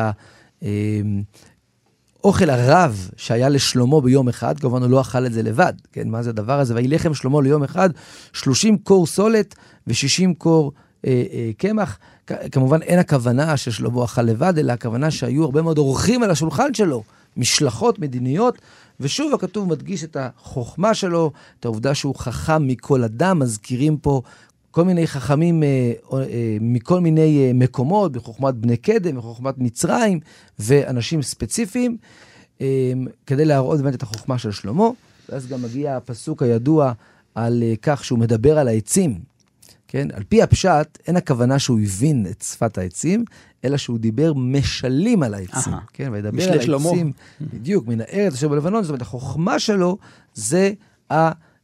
האוכל 2.22 2.50
הרב 2.50 3.10
שהיה 3.16 3.48
לשלמה 3.48 4.00
ביום 4.00 4.28
אחד, 4.28 4.60
כמובן 4.60 4.82
הוא 4.82 4.90
לא 4.90 5.00
אכל 5.00 5.26
את 5.26 5.32
זה 5.32 5.42
לבד, 5.42 5.72
כן, 5.92 6.08
מה 6.08 6.22
זה 6.22 6.30
הדבר 6.30 6.60
הזה? 6.60 6.74
ויהי 6.74 6.88
לחם 6.88 7.14
שלמה 7.14 7.42
ליום 7.42 7.64
אחד, 7.64 7.90
30 8.32 8.78
קור 8.78 9.06
סולת 9.06 9.54
ו-60 9.86 10.34
קור 10.38 10.72
אה, 10.74 10.78
אה, 10.78 10.87
קמח. 11.58 11.98
כ- 12.26 12.32
כמובן 12.52 12.82
אין 12.82 12.98
הכוונה 12.98 13.56
ששלמה 13.56 14.04
אכל 14.04 14.22
לבד, 14.22 14.58
אלא 14.58 14.72
הכוונה 14.72 15.10
שהיו 15.10 15.44
הרבה 15.44 15.62
מאוד 15.62 15.78
אורחים 15.78 16.22
על 16.22 16.30
השולחן 16.30 16.74
שלו, 16.74 17.02
משלחות 17.36 17.98
מדיניות, 17.98 18.58
ושוב 19.00 19.34
הכתוב 19.34 19.68
מדגיש 19.68 20.04
את 20.04 20.16
החוכמה 20.20 20.94
שלו, 20.94 21.30
את 21.60 21.64
העובדה 21.64 21.94
שהוא 21.94 22.14
חכם 22.14 22.66
מכל 22.66 23.04
אדם, 23.04 23.38
מזכירים 23.38 23.96
פה 23.96 24.22
כל 24.70 24.84
מיני 24.84 25.06
חכמים 25.06 25.62
אה, 25.62 25.92
אה, 26.12 26.26
מכל 26.60 27.00
מיני 27.00 27.46
אה, 27.46 27.52
מקומות, 27.54 28.12
בחוכמת 28.12 28.54
בני 28.54 28.76
קדם, 28.76 29.16
בחוכמת 29.16 29.54
מצרים, 29.58 30.20
ואנשים 30.58 31.22
ספציפיים, 31.22 31.96
אה, 32.60 32.92
כדי 33.26 33.44
להראות 33.44 33.80
באמת 33.80 33.94
את 33.94 34.02
החוכמה 34.02 34.38
של 34.38 34.50
שלמה. 34.52 34.88
ואז 35.28 35.46
גם 35.46 35.62
מגיע 35.62 35.96
הפסוק 35.96 36.42
הידוע 36.42 36.92
על 37.34 37.62
אה, 37.62 37.74
כך 37.82 38.04
שהוא 38.04 38.18
מדבר 38.18 38.58
על 38.58 38.68
העצים. 38.68 39.18
כן? 39.88 40.08
על 40.12 40.22
פי 40.28 40.42
הפשט, 40.42 40.98
אין 41.06 41.16
הכוונה 41.16 41.58
שהוא 41.58 41.80
הבין 41.80 42.26
את 42.30 42.42
שפת 42.42 42.78
העצים, 42.78 43.24
אלא 43.64 43.76
שהוא 43.76 43.98
דיבר 43.98 44.32
משלים 44.36 45.22
על 45.22 45.34
העצים. 45.34 45.72
אהה. 45.72 45.82
כן? 45.92 46.08
וידבר 46.12 46.52
על 46.52 46.60
שלמה. 46.60 46.88
העצים, 46.88 47.12
בדיוק, 47.40 47.86
מן 47.86 48.00
הארץ 48.00 48.32
אשר 48.32 48.48
בלבנון, 48.48 48.82
זאת 48.82 48.90
אומרת, 48.90 49.02
החוכמה 49.02 49.58
שלו 49.58 49.98
זה 50.34 50.72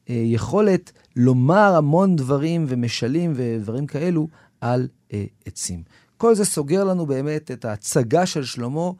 היכולת 0.06 0.92
לומר 1.16 1.76
המון 1.76 2.16
דברים 2.16 2.64
ומשלים 2.68 3.32
ודברים 3.36 3.86
כאלו 3.86 4.28
על 4.60 4.88
אה, 5.12 5.24
עצים. 5.46 5.82
כל 6.16 6.34
זה 6.34 6.44
סוגר 6.44 6.84
לנו 6.84 7.06
באמת 7.06 7.50
את 7.50 7.64
ההצגה 7.64 8.26
של 8.26 8.44
שלמה 8.44 8.90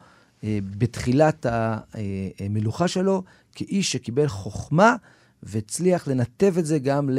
אה, 0.43 0.59
בתחילת 0.77 1.45
המלוכה 2.39 2.87
שלו, 2.87 3.23
כאיש 3.55 3.91
שקיבל 3.91 4.27
חוכמה 4.27 4.95
והצליח 5.43 6.07
לנתב 6.07 6.57
את 6.57 6.65
זה 6.65 6.79
גם 6.79 7.09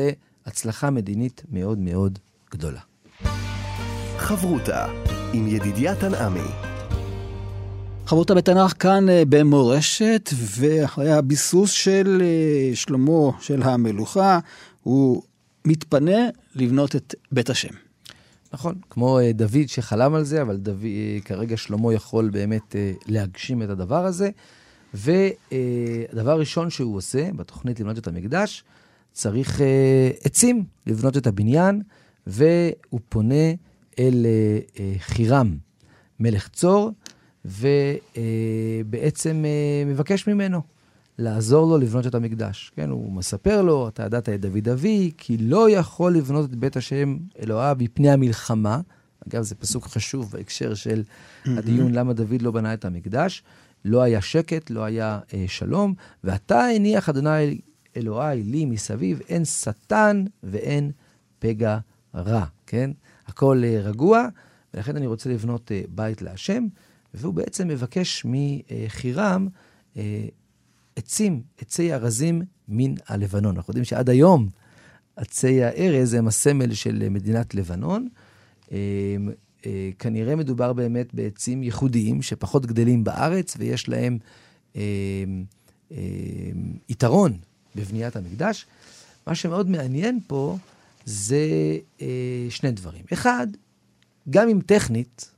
להצלחה 0.46 0.90
מדינית 0.90 1.42
מאוד 1.50 1.78
מאוד 1.78 2.18
גדולה. 2.50 2.80
חברותה 4.18 4.86
עם 5.32 5.46
ידידיה 5.46 5.94
תנעמי. 5.94 6.50
חברותה 8.06 8.34
בתנ"ך 8.34 8.74
כאן 8.78 9.08
אה, 9.08 9.22
במורשת, 9.28 10.30
ואחרי 10.34 11.12
הביסוס 11.12 11.70
של 11.70 12.22
אה, 12.22 12.76
שלמה, 12.76 13.30
של 13.40 13.62
המלוכה, 13.62 14.38
הוא 14.82 15.22
מתפנה 15.64 16.28
לבנות 16.54 16.96
את 16.96 17.14
בית 17.32 17.50
השם. 17.50 17.74
נכון, 18.52 18.74
כמו 18.90 19.18
אה, 19.18 19.32
דוד 19.32 19.66
שחלם 19.66 20.14
על 20.14 20.24
זה, 20.24 20.42
אבל 20.42 20.56
דוד, 20.56 20.86
כרגע 21.24 21.56
שלמה 21.56 21.94
יכול 21.94 22.30
באמת 22.30 22.76
להגשים 23.06 23.62
את 23.62 23.68
הדבר 23.68 24.04
הזה. 24.04 24.30
והדבר 24.94 26.30
הראשון 26.30 26.70
שהוא 26.70 26.96
עושה 26.96 27.28
בתוכנית 27.36 27.80
לבנות 27.80 27.98
את 27.98 28.06
המקדש, 28.06 28.64
צריך 29.16 29.60
אה, 29.60 30.10
עצים 30.24 30.64
לבנות 30.86 31.16
את 31.16 31.26
הבניין, 31.26 31.82
והוא 32.26 33.00
פונה 33.08 33.52
אל 33.98 34.26
אה, 34.26 34.58
אה, 34.80 34.92
חירם, 34.98 35.56
מלך 36.20 36.48
צור, 36.48 36.90
ובעצם 37.44 39.44
אה, 39.44 39.84
מבקש 39.86 40.28
ממנו 40.28 40.60
לעזור 41.18 41.70
לו 41.70 41.78
לבנות 41.78 42.06
את 42.06 42.14
המקדש. 42.14 42.72
כן, 42.76 42.90
הוא 42.90 43.12
מספר 43.12 43.62
לו, 43.62 43.88
אתה 43.88 44.02
ידעת 44.02 44.28
את 44.28 44.40
דוד 44.40 44.68
אבי, 44.68 45.10
כי 45.18 45.36
לא 45.36 45.70
יכול 45.70 46.16
לבנות 46.16 46.50
את 46.50 46.56
בית 46.56 46.76
השם 46.76 47.16
אלוהיו 47.42 47.76
מפני 47.78 48.10
המלחמה. 48.10 48.80
אגב, 49.28 49.42
זה 49.42 49.54
פסוק 49.54 49.86
חשוב 49.86 50.32
בהקשר 50.32 50.74
של 50.74 51.02
הדיון 51.44 51.92
למה 51.92 52.12
דוד 52.12 52.42
לא 52.42 52.50
בנה 52.50 52.74
את 52.74 52.84
המקדש. 52.84 53.42
לא 53.84 54.02
היה 54.02 54.20
שקט, 54.20 54.70
לא 54.70 54.84
היה 54.84 55.18
אה, 55.34 55.44
שלום, 55.48 55.94
ועתה 56.24 56.64
הניח 56.64 57.08
אדוני 57.08 57.58
אלוהי 57.96 58.42
לי 58.42 58.64
מסביב, 58.64 59.20
אין 59.28 59.44
שטן 59.44 60.24
ואין 60.42 60.90
פגע 61.38 61.78
רע, 62.14 62.44
כן? 62.66 62.90
הכל 63.26 63.62
אה, 63.64 63.80
רגוע, 63.80 64.28
ולכן 64.74 64.96
אני 64.96 65.06
רוצה 65.06 65.30
לבנות 65.30 65.72
אה, 65.72 65.82
בית 65.88 66.22
להשם, 66.22 66.66
והוא 67.14 67.34
בעצם 67.34 67.68
מבקש 67.68 68.26
מחירם 68.28 69.48
אה, 69.96 70.26
עצים, 70.96 71.42
עצי 71.58 71.94
ארזים 71.94 72.42
מן 72.68 72.94
הלבנון. 73.08 73.56
אנחנו 73.56 73.70
יודעים 73.70 73.84
שעד 73.84 74.10
היום 74.10 74.48
עצי 75.16 75.62
הארז 75.64 76.14
הם 76.14 76.28
הסמל 76.28 76.74
של 76.74 77.08
מדינת 77.08 77.54
לבנון. 77.54 78.08
אה, 78.72 78.76
אה, 79.66 79.90
כנראה 79.98 80.36
מדובר 80.36 80.72
באמת 80.72 81.14
בעצים 81.14 81.62
ייחודיים 81.62 82.22
שפחות 82.22 82.66
גדלים 82.66 83.04
בארץ 83.04 83.56
ויש 83.58 83.88
להם 83.88 84.18
אה, 84.76 84.82
אה, 85.92 85.96
יתרון 86.88 87.32
בבניית 87.76 88.16
המקדש. 88.16 88.66
מה 89.26 89.34
שמאוד 89.34 89.70
מעניין 89.70 90.20
פה 90.26 90.56
זה 91.04 91.46
אה, 92.00 92.46
שני 92.50 92.70
דברים. 92.70 93.04
אחד, 93.12 93.46
גם 94.30 94.48
אם 94.48 94.60
טכנית, 94.66 95.30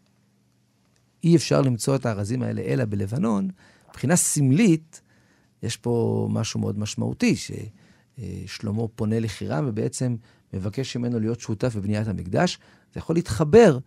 אי 1.25 1.37
אפשר 1.37 1.61
למצוא 1.61 1.97
את 1.97 2.07
הארזים 2.07 2.43
האלה 2.43 2.63
אלא 2.63 2.85
בלבנון, 2.85 3.49
מבחינה 3.91 4.17
סמלית, 4.17 5.01
יש 5.63 5.77
פה 5.77 6.27
משהו 6.31 6.61
מאוד 6.61 6.79
משמעותי, 6.79 7.35
ששלמה 7.37 8.89
פונה 8.89 9.21
לחירם 9.21 9.65
ובעצם 9.69 10.17
מבקש 10.53 10.97
ממנו 10.97 11.21
להיות 11.21 11.41
שותף 11.41 11.77
בבניית 11.77 12.09
המקדש. 12.09 12.59
זה 12.95 12.99
יכול 12.99 13.17
להתחבר 13.17 13.79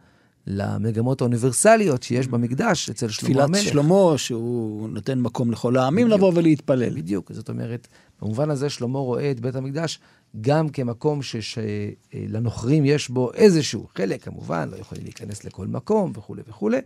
למגמות 0.47 1.21
האוניברסליות 1.21 2.03
שיש 2.03 2.27
במקדש 2.27 2.89
אצל 2.89 3.09
שלמה 3.09 3.43
המלך. 3.43 3.59
תפילת 3.59 3.73
שלמה, 3.73 4.17
שהוא 4.17 4.89
נותן 4.89 5.19
מקום 5.19 5.51
לכל 5.51 5.77
העמים 5.77 6.05
בדיוק, 6.05 6.19
לבוא 6.19 6.31
ולהתפלל. 6.35 6.95
בדיוק, 6.95 7.31
זאת 7.31 7.49
אומרת, 7.49 7.87
במובן 8.21 8.49
הזה 8.49 8.69
שלמה 8.69 8.99
רואה 8.99 9.31
את 9.31 9.39
בית 9.39 9.55
המקדש 9.55 9.99
גם 10.41 10.69
כמקום 10.69 11.19
שלנוכרים 11.21 12.85
יש 12.85 13.09
בו 13.09 13.33
איזשהו 13.33 13.87
חלק, 13.95 14.23
כמובן, 14.23 14.69
לא 14.71 14.77
יכולים 14.77 15.03
להיכנס 15.03 15.43
לכל 15.43 15.67
מקום 15.67 16.11
וכולי 16.15 16.41
וכולי, 16.47 16.79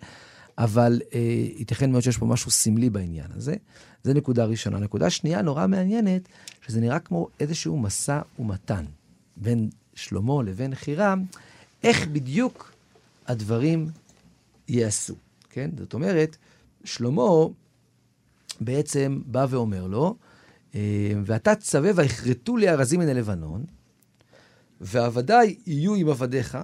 אבל 0.58 1.02
אה, 1.14 1.20
ייתכן 1.58 1.92
מאוד 1.92 2.04
שיש 2.04 2.18
פה 2.18 2.26
משהו 2.26 2.52
סמלי 2.52 2.90
בעניין 2.90 3.28
הזה. 3.36 3.56
זו 4.04 4.14
נקודה 4.14 4.46
ראשונה. 4.46 4.80
נקודה 4.80 5.10
שנייה 5.10 5.42
נורא 5.42 5.68
מעניינת, 5.68 6.22
שזה 6.68 6.82
נראה 6.82 7.00
כמו 7.00 7.28
איזשהו 7.40 7.78
משא 7.78 8.22
ומתן 8.40 8.86
בין 9.38 9.70
שלמה 9.96 10.44
לבין 10.44 10.76
חירם, 10.76 11.24
איך 11.84 12.08
בדיוק 12.08 12.75
הדברים 13.28 13.88
ייעשו, 14.68 15.16
כן? 15.50 15.70
זאת 15.78 15.94
אומרת, 15.94 16.38
שלמה 16.84 17.24
בעצם 18.62 19.22
בא 19.26 19.46
ואומר 19.50 19.88
לו, 19.88 20.16
אה, 20.76 21.12
ואתה 21.26 21.56
צווה 21.56 21.92
ויכרתו 21.96 22.58
לי 22.58 22.70
ארזים 22.70 23.00
מן 23.00 23.08
הלבנון, 23.08 23.64
ועבדיי 24.82 25.56
יהיו 25.66 25.96
עם 25.96 26.10
עבדיך, 26.10 26.58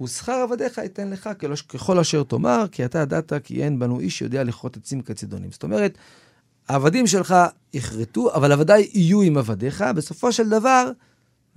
ושכר 0.00 0.32
עבדיך 0.32 0.78
אתן 0.78 1.10
לך 1.10 1.30
ככל 1.68 1.98
אשר 1.98 2.22
תאמר, 2.22 2.64
כי 2.72 2.84
אתה 2.84 2.98
ידעת 2.98 3.32
כי 3.44 3.64
אין 3.64 3.78
בנו 3.78 4.00
איש 4.00 4.18
שיודע 4.18 4.44
לכרות 4.44 4.76
עצים 4.76 5.02
כצידונים. 5.02 5.52
זאת 5.52 5.62
אומרת, 5.62 5.98
העבדים 6.68 7.06
שלך 7.06 7.34
יכרתו, 7.74 8.34
אבל 8.34 8.52
עבדיי 8.52 8.90
יהיו 8.92 9.22
עם 9.22 9.38
עבדיך, 9.38 9.84
בסופו 9.96 10.32
של 10.32 10.48
דבר 10.48 10.90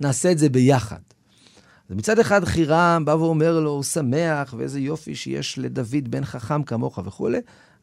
נעשה 0.00 0.32
את 0.32 0.38
זה 0.38 0.48
ביחד. 0.48 1.00
אז 1.92 1.96
מצד 1.96 2.18
אחד 2.18 2.44
חירם 2.44 3.02
בא 3.04 3.10
ואומר 3.10 3.60
לו, 3.60 3.70
הוא 3.70 3.82
שמח, 3.82 4.54
ואיזה 4.58 4.80
יופי 4.80 5.14
שיש 5.14 5.58
לדוד 5.58 6.10
בן 6.10 6.24
חכם 6.24 6.62
כמוך 6.62 6.98
וכולי, 7.04 7.38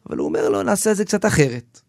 אבל 0.09 0.17
הוא 0.17 0.27
אומר 0.27 0.49
לו, 0.49 0.63
נעשה 0.63 0.91
את 0.91 0.95
זה 0.95 1.05
קצת 1.05 1.25
אחרת. 1.25 1.81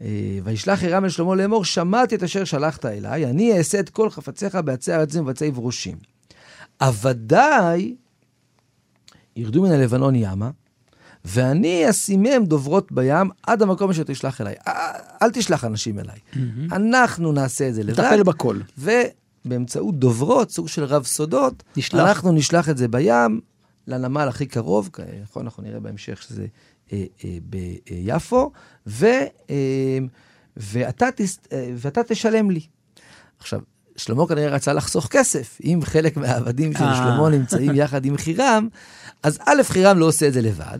אה, 0.00 0.38
וישלח 0.44 0.78
חירם 0.78 1.04
אל 1.04 1.08
שלמה 1.08 1.34
לאמור, 1.34 1.64
שמעתי 1.64 2.14
את 2.14 2.22
אשר 2.22 2.44
שלחת 2.44 2.84
אליי, 2.86 3.26
אני 3.26 3.58
אעשה 3.58 3.80
את 3.80 3.90
כל 3.90 4.10
חפציך 4.10 4.54
בעצי 4.54 4.94
ארצים 4.94 5.22
ובעצי 5.22 5.50
ברושים. 5.50 5.96
עבדיי 6.78 7.94
ירדו 9.36 9.62
מן 9.62 9.72
הלבנון 9.72 10.14
ימה, 10.14 10.50
ואני 11.24 11.90
אשימם 11.90 12.44
דוברות 12.44 12.92
בים 12.92 13.30
עד 13.42 13.62
המקום 13.62 13.90
אשר 13.90 14.02
תשלח 14.02 14.40
אליי. 14.40 14.54
אל 15.22 15.30
תשלח 15.30 15.64
אנשים 15.64 15.98
אליי. 15.98 16.18
Mm-hmm. 16.32 16.38
אנחנו 16.72 17.32
נעשה 17.32 17.68
את 17.68 17.74
זה 17.74 17.82
לבד. 17.82 18.00
נטפל 18.00 18.22
בכל. 18.22 18.58
ובאמצעות 19.44 19.98
דוברות, 19.98 20.50
סוג 20.50 20.68
של 20.68 20.84
רב 20.84 21.04
סודות, 21.04 21.62
נשלח. 21.76 22.08
אנחנו 22.08 22.32
נשלח 22.32 22.68
את 22.68 22.76
זה 22.76 22.88
בים 22.88 23.40
לנמל 23.86 24.28
הכי 24.28 24.46
קרוב, 24.46 24.90
נכון, 25.22 25.44
אנחנו 25.44 25.62
נראה 25.62 25.80
בהמשך 25.80 26.22
שזה 26.22 26.46
אה, 26.92 27.04
אה, 27.24 27.38
ביפו, 27.44 28.52
ו, 28.86 29.06
אה, 29.50 29.98
ואתה, 30.56 31.06
תס, 31.16 31.38
אה, 31.52 31.72
ואתה 31.76 32.02
תשלם 32.02 32.50
לי. 32.50 32.60
עכשיו, 33.38 33.60
שלמה 33.96 34.26
כנראה 34.26 34.48
רצה 34.48 34.72
לחסוך 34.72 35.06
כסף. 35.06 35.58
אם 35.64 35.80
חלק 35.84 36.16
מהעבדים 36.16 36.72
של 36.72 36.84
אה. 36.84 36.96
שלמה 36.96 37.28
נמצאים 37.28 37.74
יחד 37.74 38.04
עם 38.04 38.16
חירם, 38.16 38.68
אז 39.22 39.38
א', 39.46 39.62
חירם 39.62 39.98
לא 39.98 40.04
עושה 40.04 40.28
את 40.28 40.32
זה 40.32 40.42
לבד. 40.42 40.78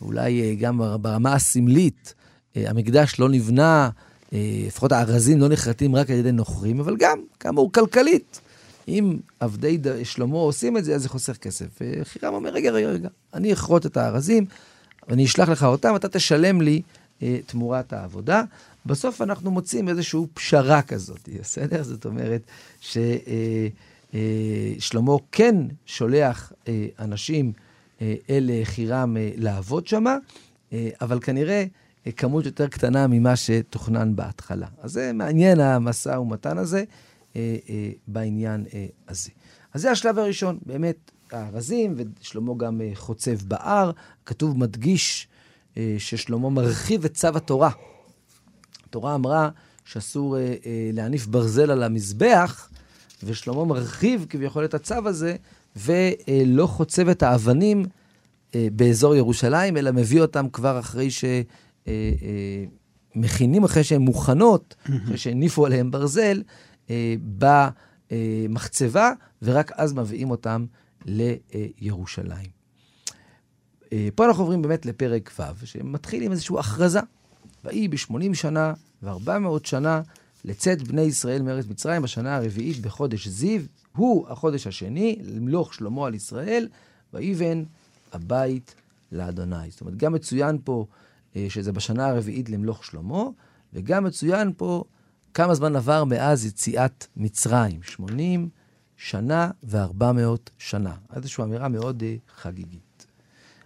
אולי 0.00 0.42
אה, 0.42 0.54
גם 0.54 0.80
ברמה 1.00 1.34
הסמלית, 1.34 2.14
אה, 2.56 2.70
המקדש 2.70 3.20
לא 3.20 3.28
נבנה, 3.28 3.90
לפחות 4.32 4.92
הארזים 4.92 5.40
לא 5.40 5.48
נחרטים 5.48 5.96
רק 5.96 6.10
על 6.10 6.16
ידי 6.16 6.32
נוכרים, 6.32 6.80
אבל 6.80 6.96
גם, 6.98 7.18
כאמור, 7.40 7.72
כלכלית. 7.72 8.40
אם 8.88 9.16
עבדי 9.40 9.78
שלמה 10.04 10.36
עושים 10.36 10.76
את 10.76 10.84
זה, 10.84 10.94
אז 10.94 11.02
זה 11.02 11.08
חוסך 11.08 11.36
כסף. 11.36 11.66
וחירם 11.80 12.34
אומר, 12.34 12.50
רגע, 12.50 12.70
רגע, 12.70 12.88
רגע, 12.88 13.08
אני 13.34 13.52
אכרות 13.52 13.86
את 13.86 13.96
הארזים, 13.96 14.46
אני 15.08 15.24
אשלח 15.24 15.48
לך 15.48 15.62
אותם, 15.62 15.96
אתה 15.96 16.08
תשלם 16.08 16.60
לי 16.60 16.82
אה, 17.22 17.38
תמורת 17.46 17.92
העבודה. 17.92 18.42
בסוף 18.86 19.22
אנחנו 19.22 19.50
מוצאים 19.50 19.88
איזושהי 19.88 20.20
פשרה 20.34 20.82
כזאת, 20.82 21.28
בסדר? 21.40 21.82
זאת 21.82 22.04
אומרת 22.04 22.42
ששלמה 22.80 23.02
אה, 24.14 25.16
אה, 25.16 25.18
כן 25.32 25.56
שולח 25.86 26.52
אה, 26.68 26.86
אנשים 26.98 27.52
אה, 28.00 28.14
אל 28.30 28.50
חירם 28.64 29.16
אה, 29.16 29.30
לעבוד 29.36 29.86
שמה, 29.86 30.16
אה, 30.72 30.88
אבל 31.00 31.20
כנראה 31.20 31.54
אה, 31.54 31.66
כמות 32.16 32.46
יותר 32.46 32.68
קטנה 32.68 33.06
ממה 33.06 33.36
שתוכנן 33.36 34.16
בהתחלה. 34.16 34.66
אז 34.82 34.92
זה 34.92 35.12
מעניין 35.14 35.60
המשא 35.60 36.08
ומתן 36.08 36.58
הזה 36.58 36.84
אה, 37.36 37.56
אה, 37.68 37.90
בעניין 38.06 38.64
אה, 38.74 38.86
הזה. 39.08 39.30
אז 39.74 39.82
זה 39.82 39.90
השלב 39.90 40.18
הראשון, 40.18 40.58
באמת 40.66 41.10
הארזים, 41.32 41.94
ושלמה 42.20 42.52
גם 42.56 42.80
חוצב 42.94 43.42
בהר. 43.48 43.90
כתוב, 44.26 44.58
מדגיש 44.58 45.28
ששלמה 45.98 46.50
מרחיב 46.50 47.04
את 47.04 47.14
צו 47.14 47.28
התורה. 47.28 47.70
התורה 48.84 49.14
אמרה 49.14 49.48
שאסור 49.84 50.36
להניף 50.92 51.26
ברזל 51.26 51.70
על 51.70 51.82
המזבח, 51.82 52.70
ושלמה 53.22 53.64
מרחיב 53.64 54.26
כביכול 54.28 54.64
את 54.64 54.74
הצו 54.74 55.08
הזה, 55.08 55.36
ולא 55.76 56.66
חוצב 56.66 57.08
את 57.08 57.22
האבנים 57.22 57.84
באזור 58.54 59.14
ירושלים, 59.14 59.76
אלא 59.76 59.90
מביא 59.90 60.20
אותם 60.20 60.48
כבר 60.48 60.78
אחרי 60.78 61.10
ש... 61.10 61.24
מכינים 63.14 63.64
אחרי 63.64 63.84
שהן 63.84 64.02
מוכנות, 64.02 64.74
אחרי 65.04 65.18
שהניפו 65.18 65.66
עליהן 65.66 65.90
ברזל, 65.90 66.42
במחצבה, 68.10 69.12
ורק 69.42 69.72
אז 69.74 69.92
מביאים 69.92 70.30
אותם 70.30 70.66
לירושלים. 71.04 72.58
אה, 73.92 74.08
פה 74.14 74.26
אנחנו 74.26 74.42
עוברים 74.42 74.62
באמת 74.62 74.86
לפרק 74.86 75.30
ו', 75.38 75.66
שמתחיל 75.66 76.22
עם 76.22 76.32
איזושהי 76.32 76.58
הכרזה. 76.58 77.00
ויהי 77.64 77.88
בשמונים 77.88 78.34
שנה 78.34 78.72
וארבע 79.02 79.38
מאות 79.38 79.66
שנה 79.66 80.02
לצאת 80.44 80.82
בני 80.82 81.02
ישראל 81.02 81.42
מארץ 81.42 81.66
מצרים 81.66 82.02
בשנה 82.02 82.36
הרביעית 82.36 82.80
בחודש 82.80 83.28
זיו, 83.28 83.60
הוא 83.96 84.28
החודש 84.28 84.66
השני, 84.66 85.18
למלוך 85.24 85.74
שלמה 85.74 86.06
על 86.06 86.14
ישראל, 86.14 86.68
ויבן 87.14 87.64
הבית 88.12 88.74
לאדוני. 89.12 89.70
זאת 89.70 89.80
אומרת, 89.80 89.96
גם 89.96 90.12
מצוין 90.12 90.58
פה 90.64 90.86
אה, 90.90 91.07
שזה 91.48 91.72
בשנה 91.72 92.06
הרביעית 92.06 92.48
למלוך 92.50 92.84
שלמה, 92.84 93.24
וגם 93.72 94.04
מצוין 94.04 94.52
פה 94.56 94.84
כמה 95.34 95.54
זמן 95.54 95.76
עבר 95.76 96.04
מאז 96.04 96.46
יציאת 96.46 97.06
מצרים, 97.16 97.82
80 97.82 98.48
שנה 98.96 99.50
וארבע 99.62 100.12
מאות 100.12 100.50
שנה. 100.58 100.94
איזושהי 101.16 101.44
אמירה 101.44 101.68
מאוד 101.68 102.02
uh, 102.02 102.40
חגיגית. 102.40 103.06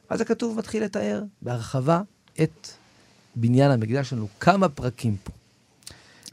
אז 0.09 0.21
הכתוב 0.21 0.59
מתחיל 0.59 0.85
לתאר 0.85 1.23
בהרחבה 1.43 2.03
את 2.43 2.69
בניין 3.37 3.71
המקדש 3.71 4.11
שלנו, 4.11 4.29
כמה 4.41 4.69
פרקים 4.69 5.17
פה. 5.25 5.33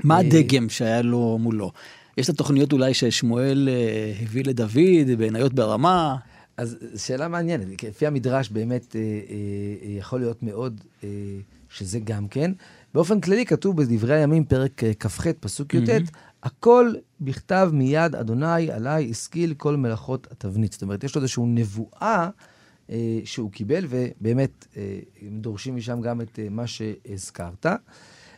מה 0.04 0.16
אה, 0.16 0.20
הדגם 0.20 0.70
שהיה 0.70 1.02
לו 1.02 1.38
מולו? 1.38 1.72
יש 2.18 2.30
את 2.30 2.34
התוכניות 2.34 2.74
אולי 2.74 2.94
ששמואל 2.94 3.70
הביא 4.22 4.44
לדוד, 4.46 5.18
בעיניות 5.18 5.54
ברמה? 5.54 6.16
אז 6.60 6.78
שאלה 6.96 7.28
מעניינת, 7.28 7.84
לפי 7.84 8.08
המדרש 8.08 8.50
באמת 8.50 8.96
אה, 8.96 9.02
אה, 9.02 9.06
יכול 9.98 10.20
להיות 10.20 10.44
מאוד 10.44 10.82
אה, 11.04 11.10
שזה 11.70 12.00
גם 12.00 12.28
כן. 12.28 12.52
באופן 12.94 13.22
כללי 13.22 13.46
כתוב 13.46 13.82
בדברי 13.82 14.16
הימים, 14.16 14.46
פרק 14.46 14.82
כ"ח, 15.00 15.28
פסוק 15.40 15.74
י"ט, 15.74 15.90
mm-hmm. 15.90 16.18
הכל 16.44 16.94
בכתב 17.22 17.70
מיד 17.74 18.16
אדוני 18.16 18.72
עליי 18.72 19.12
השכיל 19.12 19.54
כל 19.54 19.76
מלאכות 19.76 20.28
התבנית. 20.32 20.74
זאת 20.74 20.82
אומרת, 20.82 21.04
יש 21.04 21.16
לו 21.16 21.22
איזושהי 21.22 21.44
נבואה 21.48 22.30
אה, 22.90 23.20
שהוא 23.26 23.52
קיבל, 23.52 23.86
ובאמת, 23.90 24.68
אה, 24.78 25.00
דורשים 25.32 25.76
משם 25.76 26.02
גם 26.02 26.22
את 26.22 26.40
אה, 26.40 26.48
מה 26.50 26.68
שהזכרת. 26.68 27.66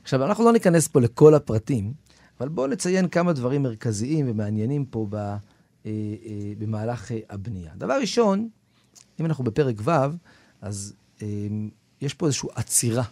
עכשיו, 0.04 0.26
אנחנו 0.26 0.46
לא 0.46 0.54
ניכנס 0.54 0.88
פה 0.88 1.02
לכל 1.02 1.34
הפרטים, 1.34 1.94
אבל 2.40 2.50
בואו 2.50 2.68
נציין 2.68 3.08
כמה 3.08 3.34
דברים 3.34 3.64
מרכזיים 3.64 4.26
ומעניינים 4.30 4.86
פה 4.86 5.08
ב, 5.10 5.36
אה, 5.86 5.92
אה, 6.26 6.54
במהלך 6.58 7.12
אה, 7.12 7.20
הבנייה. 7.30 7.72
דבר 7.78 7.98
ראשון, 8.02 8.50
אם 9.20 9.26
אנחנו 9.26 9.44
בפרק 9.44 9.76
ו', 9.84 9.92
אז 10.62 10.94
יש 12.02 12.14
פה 12.14 12.26
איזושהי 12.26 12.50
עצירה 12.56 13.04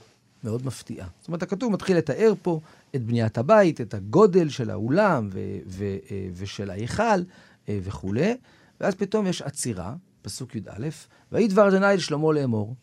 מאוד 0.44 0.66
מפתיעה. 0.66 1.08
זאת 1.20 1.28
אומרת, 1.28 1.44
הכתוב 1.44 1.72
מתחיל 1.74 1.98
לתאר 1.98 2.34
פה 2.42 2.60
את 2.96 3.04
בניית 3.04 3.38
הבית, 3.38 3.82
את 3.82 3.94
הגודל 3.94 4.50
של 4.50 4.70
האולם 4.70 5.30
ו- 5.32 5.58
ו- 5.68 5.98
אה, 6.12 6.28
ושל 6.34 6.70
ההיכל 6.70 7.22
וכולי, 7.68 8.38
ואז 8.82 8.96
פתאום 8.96 9.28
יש 9.28 9.42
עצירה, 9.42 9.96
פסוק 10.22 10.56
י"א, 10.56 10.88
ויהי 11.32 11.48
דבר 11.48 11.68
אדוני 11.68 11.96
לשלמה 11.96 12.34
לאמור, 12.34 12.76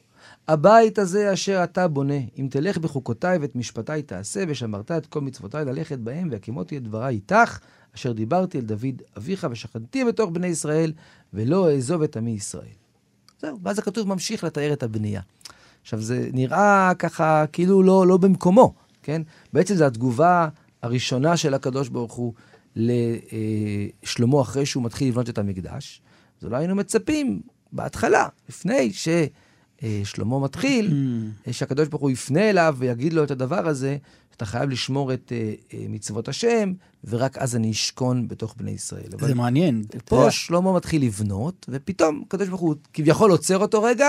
הבית 0.48 0.98
הזה 0.98 1.32
אשר 1.32 1.64
אתה 1.64 1.88
בונה, 1.88 2.18
אם 2.38 2.48
תלך 2.50 2.78
בחוקותיי 2.78 3.38
ואת 3.38 3.56
משפטיי 3.56 4.02
תעשה, 4.02 4.44
ושמרת 4.48 4.90
את 4.90 5.06
כל 5.06 5.20
מצוותיי 5.20 5.64
ללכת 5.64 5.98
בהם, 5.98 6.28
והקימותי 6.30 6.76
את 6.76 6.82
דבריי 6.82 7.14
איתך, 7.14 7.58
אשר 7.96 8.12
דיברתי 8.12 8.58
אל 8.58 8.62
דוד 8.62 9.02
אביך, 9.16 9.46
ושכנתי 9.50 10.04
בתוך 10.04 10.30
בני 10.30 10.46
ישראל, 10.46 10.92
ולא 11.34 11.70
אעזוב 11.70 12.02
את 12.02 12.16
עמי 12.16 12.30
ישראל. 12.30 12.76
זהו, 13.40 13.58
ואז 13.62 13.78
הכתוב 13.78 14.08
ממשיך 14.08 14.44
לתאר 14.44 14.72
את 14.72 14.82
הבנייה. 14.82 15.20
עכשיו, 15.82 16.00
זה 16.00 16.28
נראה 16.32 16.92
ככה 16.98 17.44
כאילו 17.52 17.82
לא, 17.82 18.06
לא 18.06 18.16
במקומו, 18.16 18.74
כן? 19.02 19.22
בעצם 19.52 19.74
זו 19.74 19.84
התגובה 19.84 20.48
הראשונה 20.82 21.36
של 21.36 21.54
הקדוש 21.54 21.88
ברוך 21.88 22.12
הוא 22.12 22.32
לשלמה 22.76 24.40
אחרי 24.40 24.66
שהוא 24.66 24.84
מתחיל 24.84 25.08
לבנות 25.08 25.28
את 25.28 25.38
המקדש. 25.38 26.00
אז 26.40 26.46
אולי 26.46 26.58
היינו 26.58 26.74
מצפים 26.74 27.40
בהתחלה, 27.72 28.28
לפני 28.48 28.92
ששלמה 28.92 30.40
מתחיל, 30.40 30.90
Mm. 31.46 31.52
שהקדוש 31.56 31.88
ברוך 31.88 32.02
הוא 32.02 32.10
יפנה 32.10 32.50
אליו 32.50 32.76
ויגיד 32.78 33.12
לו 33.12 33.24
את 33.24 33.30
הדבר 33.30 33.68
הזה, 33.68 33.96
שאתה 34.36 34.46
חייב 34.46 34.70
לשמור 34.70 35.12
את 35.12 35.32
אה, 35.32 35.52
אה, 35.74 35.86
מצוות 35.88 36.28
השם, 36.28 36.72
ורק 37.04 37.38
אז 37.38 37.56
אני 37.56 37.70
אשכון 37.70 38.28
בתוך 38.28 38.54
בני 38.56 38.70
ישראל. 38.70 39.08
זה 39.20 39.34
מעניין. 39.34 39.84
אתה 39.88 39.98
פה 39.98 40.16
יודע, 40.16 40.30
שלמה 40.30 40.72
מתחיל 40.72 41.02
לבנות, 41.02 41.66
ופתאום 41.68 42.22
הקדוש 42.26 42.48
ברוך 42.48 42.60
הוא 42.60 42.74
כביכול 42.92 43.30
עוצר 43.30 43.58
אותו 43.58 43.82
רגע, 43.82 44.08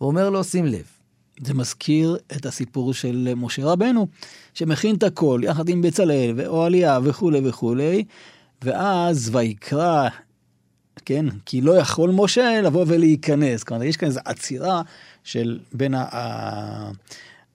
ואומר 0.00 0.30
לו, 0.30 0.44
שים 0.44 0.64
לב. 0.66 0.84
זה 1.44 1.54
מזכיר 1.54 2.16
את 2.36 2.46
הסיפור 2.46 2.94
של 2.94 3.32
משה 3.36 3.64
רבנו, 3.64 4.06
שמכין 4.54 4.96
את 4.96 5.02
הכל 5.02 5.40
יחד 5.44 5.68
עם 5.68 5.82
בצלאל 5.82 6.32
ואוהליה 6.36 6.98
וכולי 7.02 7.48
וכולי, 7.48 8.04
ואז 8.62 9.30
ויקרא, 9.32 10.08
כן, 11.04 11.26
כי 11.46 11.60
לא 11.60 11.76
יכול 11.76 12.10
משה 12.10 12.60
לבוא 12.60 12.84
ולהיכנס. 12.88 13.62
כלומר, 13.62 13.82
יש 13.84 13.96
כאן 13.96 14.08
איזו 14.08 14.20
עצירה 14.24 14.82
של 15.24 15.58
בין 15.72 15.94
ה- 15.94 16.90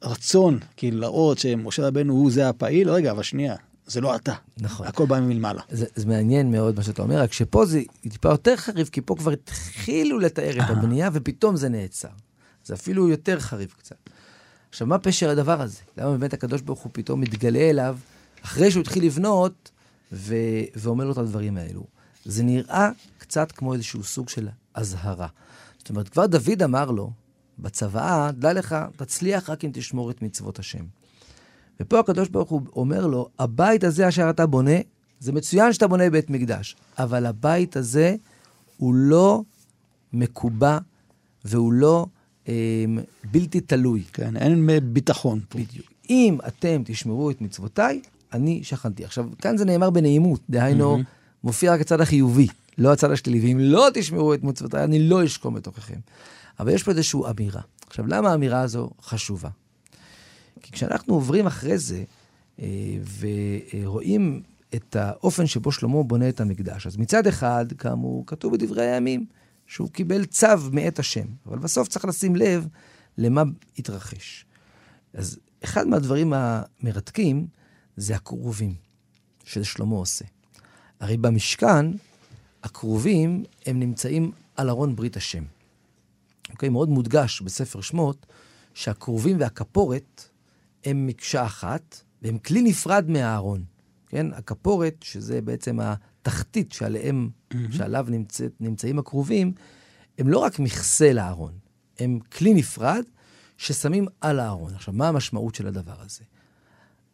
הרצון, 0.08 0.60
כאילו 0.78 1.00
להראות 1.00 1.38
שמשה 1.38 1.88
רבנו 1.88 2.14
הוא 2.14 2.32
זה 2.32 2.50
הפעיל, 2.50 2.90
רגע, 2.90 3.12
אבל 3.12 3.24
שנייה, 3.24 3.56
זה 3.88 4.02
לא 4.02 4.16
אתה. 4.16 4.34
נכון. 4.58 4.88
הכל 4.88 5.06
בא 5.06 5.20
מלמעלה. 5.20 5.62
זה, 5.70 5.86
זה 5.96 6.06
מעניין 6.06 6.52
מאוד 6.52 6.76
מה 6.76 6.84
שאתה 6.84 7.02
אומר, 7.02 7.22
רק 7.22 7.34
שפה 7.34 7.66
זה 7.66 7.82
טיפה 8.02 8.30
יותר 8.30 8.56
חריף, 8.56 8.90
כי 8.90 9.02
פה 9.02 9.16
כבר 9.16 9.32
התחילו 9.32 10.20
לתאר 10.20 10.58
את 10.58 10.70
הבנייה, 10.70 11.10
ופתאום 11.14 11.56
זה 11.56 11.70
נעצר. 11.70 12.08
זה 12.66 12.74
אפילו 12.74 13.10
יותר 13.10 13.40
חריף 13.40 13.74
קצת. 13.74 13.96
עכשיו, 14.70 14.88
מה 14.88 15.00
פשר 15.00 15.30
הדבר 15.30 15.62
הזה? 15.62 15.80
למה 15.98 16.12
באמת 16.12 16.34
הקדוש 16.34 16.62
ברוך 16.62 16.80
הוא 16.80 16.90
פתאום 16.94 17.22
מתגלה 17.22 17.70
אליו, 17.70 17.98
אחרי 18.46 18.72
שהוא 18.72 18.82
התחיל 18.82 19.06
לבנות, 19.06 19.72
ו... 20.12 20.36
ואומר 20.76 21.06
לו 21.06 21.12
את 21.12 21.18
הדברים 21.18 21.58
האלו? 21.58 21.84
זה 22.26 22.44
נראה 22.44 22.90
קצת 23.18 23.52
כמו 23.52 23.74
איזשהו 23.74 24.04
סוג 24.04 24.30
של 24.30 24.48
אזהרה. 24.74 25.28
זאת 25.78 25.90
אומרת, 25.90 26.10
כבר 26.10 26.26
דוד 26.26 26.64
אמר 26.64 26.92
לו, 26.92 27.12
בצוואה, 27.60 28.32
דע 28.32 28.54
לך, 28.54 28.76
תצליח 28.96 29.50
רק 29.50 29.66
אם 29.66 29.70
תשמור 29.74 30.12
את 30.12 30.22
מצוות 30.22 30.60
השם. 30.60 30.84
ופה 31.80 32.00
הקדוש 32.00 32.30
ברוך 32.30 32.50
הוא 32.50 32.62
אומר 32.76 33.08
לו, 33.08 33.30
הבית 33.40 33.84
הזה 33.84 34.08
אשר 34.08 34.30
אתה 34.30 34.46
בונה, 34.46 34.78
זה 35.20 35.32
מצוין 35.32 35.74
שאתה 35.74 35.88
בונה 35.88 36.10
בית 36.10 36.30
מקדש, 36.30 36.76
אבל 36.98 37.26
הבית 37.26 37.78
הזה 37.78 38.16
הוא 38.78 38.96
לא 38.96 39.42
מקובע 40.14 40.78
והוא 41.46 41.74
לא 41.74 42.06
אה, 42.48 42.54
בלתי 43.32 43.62
תלוי. 43.62 44.04
כן, 44.14 44.38
אין 44.38 44.70
ביטחון 44.94 45.40
פה. 45.50 45.60
בדיוק. 45.60 45.88
אם 46.10 46.38
אתם 46.48 46.82
תשמרו 46.86 47.32
את 47.32 47.42
מצוותיי, 47.42 48.02
אני 48.34 48.64
שכנתי. 48.64 49.06
עכשיו, 49.06 49.30
כאן 49.42 49.58
זה 49.58 49.66
נאמר 49.66 49.90
בנעימות, 49.90 50.40
דהיינו, 50.50 50.98
מופיע 51.44 51.74
רק 51.74 51.82
הצד 51.82 52.02
החיובי, 52.02 52.48
לא 52.78 52.94
הצד 52.94 53.12
השלילי. 53.12 53.40
ואם 53.40 53.60
לא 53.60 53.88
תשמרו 53.94 54.34
את 54.34 54.44
מצוותיי, 54.44 54.84
אני 54.84 55.00
לא 55.00 55.26
אשכום 55.26 55.54
בתוככם. 55.54 56.00
אבל 56.60 56.74
יש 56.74 56.84
פה 56.84 56.92
איזושהי 56.92 57.20
אמירה. 57.30 57.62
עכשיו, 57.88 58.08
למה 58.08 58.32
האמירה 58.32 58.62
הזו 58.62 58.90
חשובה? 59.02 59.50
כי 60.62 60.72
כשאנחנו 60.72 61.14
עוברים 61.14 61.48
אחרי 61.48 61.78
זה, 61.78 62.04
אה, 62.60 62.68
ורואים 63.20 64.42
את 64.76 64.96
האופן 64.96 65.48
שבו 65.48 65.72
שלמה 65.72 66.04
בונה 66.04 66.30
את 66.30 66.42
המקדש, 66.42 66.88
אז 66.88 66.98
מצד 66.98 67.28
אחד, 67.28 67.66
כאמור, 67.78 68.24
כתוב 68.28 68.54
בדברי 68.54 68.92
הימים, 68.92 69.26
שהוא 69.68 69.90
קיבל 69.90 70.26
צו 70.26 70.48
מאת 70.72 71.00
השם, 71.00 71.26
אבל 71.46 71.60
בסוף 71.60 71.88
צריך 71.88 72.06
לשים 72.06 72.36
לב 72.36 72.68
למה 73.18 73.44
התרחש. 73.78 74.46
אז 75.14 75.40
אחד 75.64 75.88
מהדברים 75.88 76.34
המרתקים 76.36 77.48
זה 77.98 78.16
הכרובים 78.16 78.76
ששלמה 79.44 79.96
עושה. 79.96 80.26
הרי 81.00 81.18
במשכן, 81.18 81.86
הכרובים 82.64 83.44
הם 83.66 83.80
נמצאים 83.80 84.32
על 84.56 84.70
ארון 84.70 84.96
ברית 84.96 85.18
השם. 85.18 85.44
אוקיי? 86.50 86.70
מאוד 86.70 86.90
מודגש 86.90 87.42
בספר 87.42 87.82
שמות 87.82 88.26
שהכרובים 88.74 89.40
והכפורת 89.40 90.30
הם 90.86 91.08
מקשה 91.08 91.46
אחת, 91.46 92.02
והם 92.22 92.38
כלי 92.38 92.62
נפרד 92.62 93.10
מהארון. 93.10 93.64
כן? 94.08 94.34
הכפורת, 94.34 94.96
שזה 95.02 95.42
בעצם 95.42 95.80
התחתית 95.82 96.72
שעליהם, 96.72 97.30
שעליו 97.72 98.06
נמצא, 98.10 98.46
נמצאים 98.60 99.00
הכרובים, 99.00 99.52
הם 100.18 100.28
לא 100.28 100.40
רק 100.40 100.60
מכסה 100.60 101.14
לארון, 101.14 101.54
הם 102.00 102.20
כלי 102.20 102.54
נפרד 102.54 103.04
ששמים 103.58 104.08
על 104.22 104.40
הארון. 104.40 104.74
עכשיו, 104.76 104.94
מה 104.94 105.08
המשמעות 105.08 105.56
של 105.56 105.68
הדבר 105.68 106.02
הזה? 106.02 106.24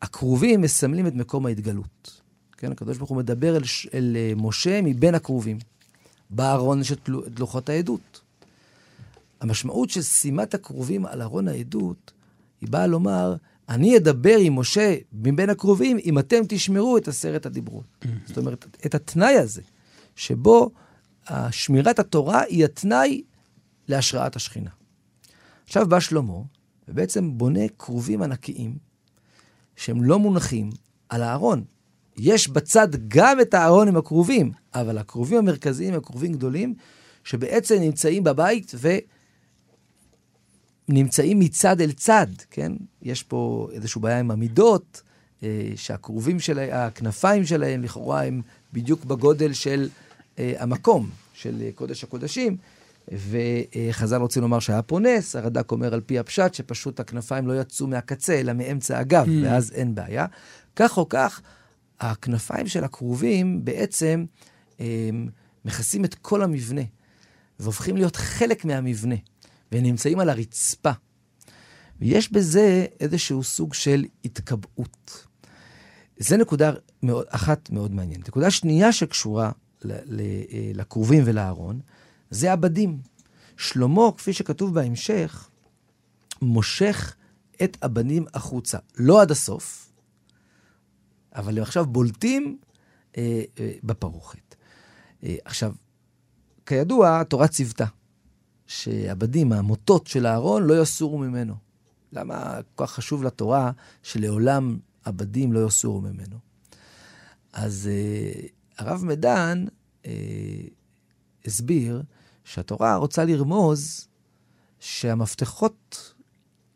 הכרובים 0.01 0.61
מסמלים 0.61 1.07
את 1.07 1.13
מקום 1.13 1.45
ההתגלות. 1.45 2.21
כן, 2.57 2.71
הקדוש 2.71 2.97
ברוך 2.97 3.09
הוא 3.09 3.17
מדבר 3.17 3.57
אל, 3.57 3.61
אל 3.93 4.15
אה, 4.15 4.33
משה 4.35 4.81
מבין 4.81 5.15
הכרובים. 5.15 5.57
בארון 6.29 6.81
יש 6.81 6.91
את 6.91 7.09
לוחות 7.39 7.69
העדות. 7.69 8.21
המשמעות 9.43 9.89
של 9.89 10.01
שימת 10.01 10.53
הכרובים 10.53 11.06
על 11.06 11.21
ארון 11.21 11.47
העדות, 11.47 12.12
היא 12.62 12.69
באה 12.69 12.88
לומר, 12.88 13.36
אני 13.69 13.97
אדבר 13.97 14.38
עם 14.39 14.60
משה 14.60 14.95
מבין 15.13 15.49
הכרובים 15.49 15.97
אם 16.06 16.19
אתם 16.19 16.41
תשמרו 16.47 16.97
את 16.97 17.08
עשרת 17.08 17.45
הדיברות. 17.45 18.06
זאת 18.25 18.38
אומרת, 18.38 18.65
את 18.86 18.95
התנאי 18.95 19.38
הזה, 19.38 19.62
שבו 20.15 20.71
שמירת 21.51 21.99
התורה 21.99 22.41
היא 22.41 22.65
התנאי 22.65 23.23
להשראת 23.88 24.36
השכינה. 24.36 24.69
עכשיו 25.65 25.88
בא 25.88 25.99
שלמה, 25.99 26.34
ובעצם 26.88 27.38
בונה 27.38 27.67
כרובים 27.79 28.21
ענקיים, 28.21 28.77
שהם 29.75 30.03
לא 30.03 30.19
מונחים 30.19 30.69
על 31.10 31.23
הארון. 31.23 31.63
יש 32.17 32.49
בצד 32.49 32.88
גם 33.08 33.41
את 33.41 33.53
הארון 33.53 33.88
עם 33.88 33.97
הכרובים, 33.97 34.51
אבל 34.73 34.97
הכרובים 34.97 35.38
המרכזיים 35.38 35.93
הם 35.93 36.01
כרובים 36.01 36.34
גדולים, 36.34 36.75
שבעצם 37.23 37.75
נמצאים 37.79 38.23
בבית 38.23 38.71
ונמצאים 40.89 41.39
מצד 41.39 41.81
אל 41.81 41.91
צד, 41.91 42.27
כן? 42.51 42.71
יש 43.01 43.23
פה 43.23 43.67
איזושהי 43.73 44.01
בעיה 44.01 44.19
עם 44.19 44.31
המידות, 44.31 45.01
אה, 45.43 45.71
שהכרובים 45.75 46.39
שלהם, 46.39 46.69
הכנפיים 46.73 47.45
שלהם 47.45 47.83
לכאורה 47.83 48.23
הם 48.23 48.41
בדיוק 48.73 49.05
בגודל 49.05 49.53
של 49.53 49.89
אה, 50.39 50.53
המקום, 50.59 51.09
של 51.33 51.61
אה, 51.61 51.69
קודש 51.75 52.03
הקודשים. 52.03 52.57
וחז"ל 53.07 54.21
רוצים 54.21 54.41
לומר 54.41 54.59
שהיה 54.59 54.81
פה 54.81 54.99
נס, 54.99 55.35
הרד"ק 55.35 55.71
אומר 55.71 55.93
על 55.93 56.01
פי 56.01 56.19
הפשט 56.19 56.53
שפשוט 56.53 56.99
הכנפיים 56.99 57.47
לא 57.47 57.61
יצאו 57.61 57.87
מהקצה, 57.87 58.39
אלא 58.39 58.53
מאמצע 58.53 58.99
הגב, 58.99 59.25
Mm. 59.25 59.29
ואז 59.43 59.71
אין 59.71 59.95
בעיה. 59.95 60.25
כך 60.75 60.97
או 60.97 61.09
כך, 61.09 61.41
הכנפיים 61.99 62.67
של 62.67 62.83
הכרובים 62.83 63.65
בעצם 63.65 64.25
אה, 64.79 65.09
מכסים 65.65 66.05
את 66.05 66.15
כל 66.15 66.41
המבנה, 66.41 66.81
והופכים 67.59 67.97
להיות 67.97 68.15
חלק 68.15 68.65
מהמבנה, 68.65 69.15
והם 69.73 69.83
נמצאים 69.83 70.19
על 70.19 70.29
הרצפה. 70.29 70.91
ויש 71.99 72.31
בזה 72.31 72.86
איזשהו 72.99 73.43
סוג 73.43 73.73
של 73.73 74.05
התקבעות. 74.25 75.27
זה 76.17 76.38
נקודה 76.38 76.71
מאוד, 77.03 77.25
אחת 77.29 77.69
מאוד 77.69 77.91
מעניינת. 77.91 78.27
נקודה 78.27 78.51
שנייה 78.51 78.91
שקשורה 78.91 79.51
ל- 79.83 79.91
ל- 80.05 80.21
אה, 80.51 80.71
לכרובים 80.73 81.23
ולארון, 81.25 81.79
זה 82.29 82.53
הבדים. 82.53 82.99
שלמה, 83.57 84.01
כפי 84.17 84.33
שכתוב 84.33 84.73
בהמשך, 84.73 85.49
מושך 86.41 87.15
את 87.63 87.77
הבנים 87.81 88.25
החוצה. 88.33 88.77
לא 88.97 89.21
עד 89.21 89.31
הסוף, 89.31 89.91
אבל 91.36 91.57
הם 91.57 91.63
עכשיו 91.63 91.86
בולטים 91.86 92.57
אה, 93.17 93.41
אה, 93.59 93.71
בפרוכת. 93.83 94.55
אה, 95.23 95.36
עכשיו, 95.45 95.73
כידוע, 96.65 97.19
התורה 97.19 97.47
ציוותה 97.47 97.86
שהבדים, 98.67 99.54
המוטות 99.54 100.08
של 100.08 100.26
הארון, 100.26 100.63
לא 100.63 100.82
יסורו 100.82 101.17
ממנו. 101.17 101.56
למה 102.13 102.60
כל 102.76 102.86
כך 102.86 102.91
חשוב 102.91 103.23
לתורה 103.23 103.71
שלעולם 104.04 104.78
הבדים 105.06 105.54
לא 105.54 105.67
יסורו 105.67 106.02
ממנו? 106.02 106.38
אז 107.54 107.89
אה, 107.91 108.47
הרב 108.78 109.06
מדן 109.06 109.65
אה, 110.06 110.12
הסביר 111.45 112.04
שהתורה 112.43 112.95
רוצה 112.95 113.26
לרמוז 113.26 114.08
שהמפתחות 114.80 116.13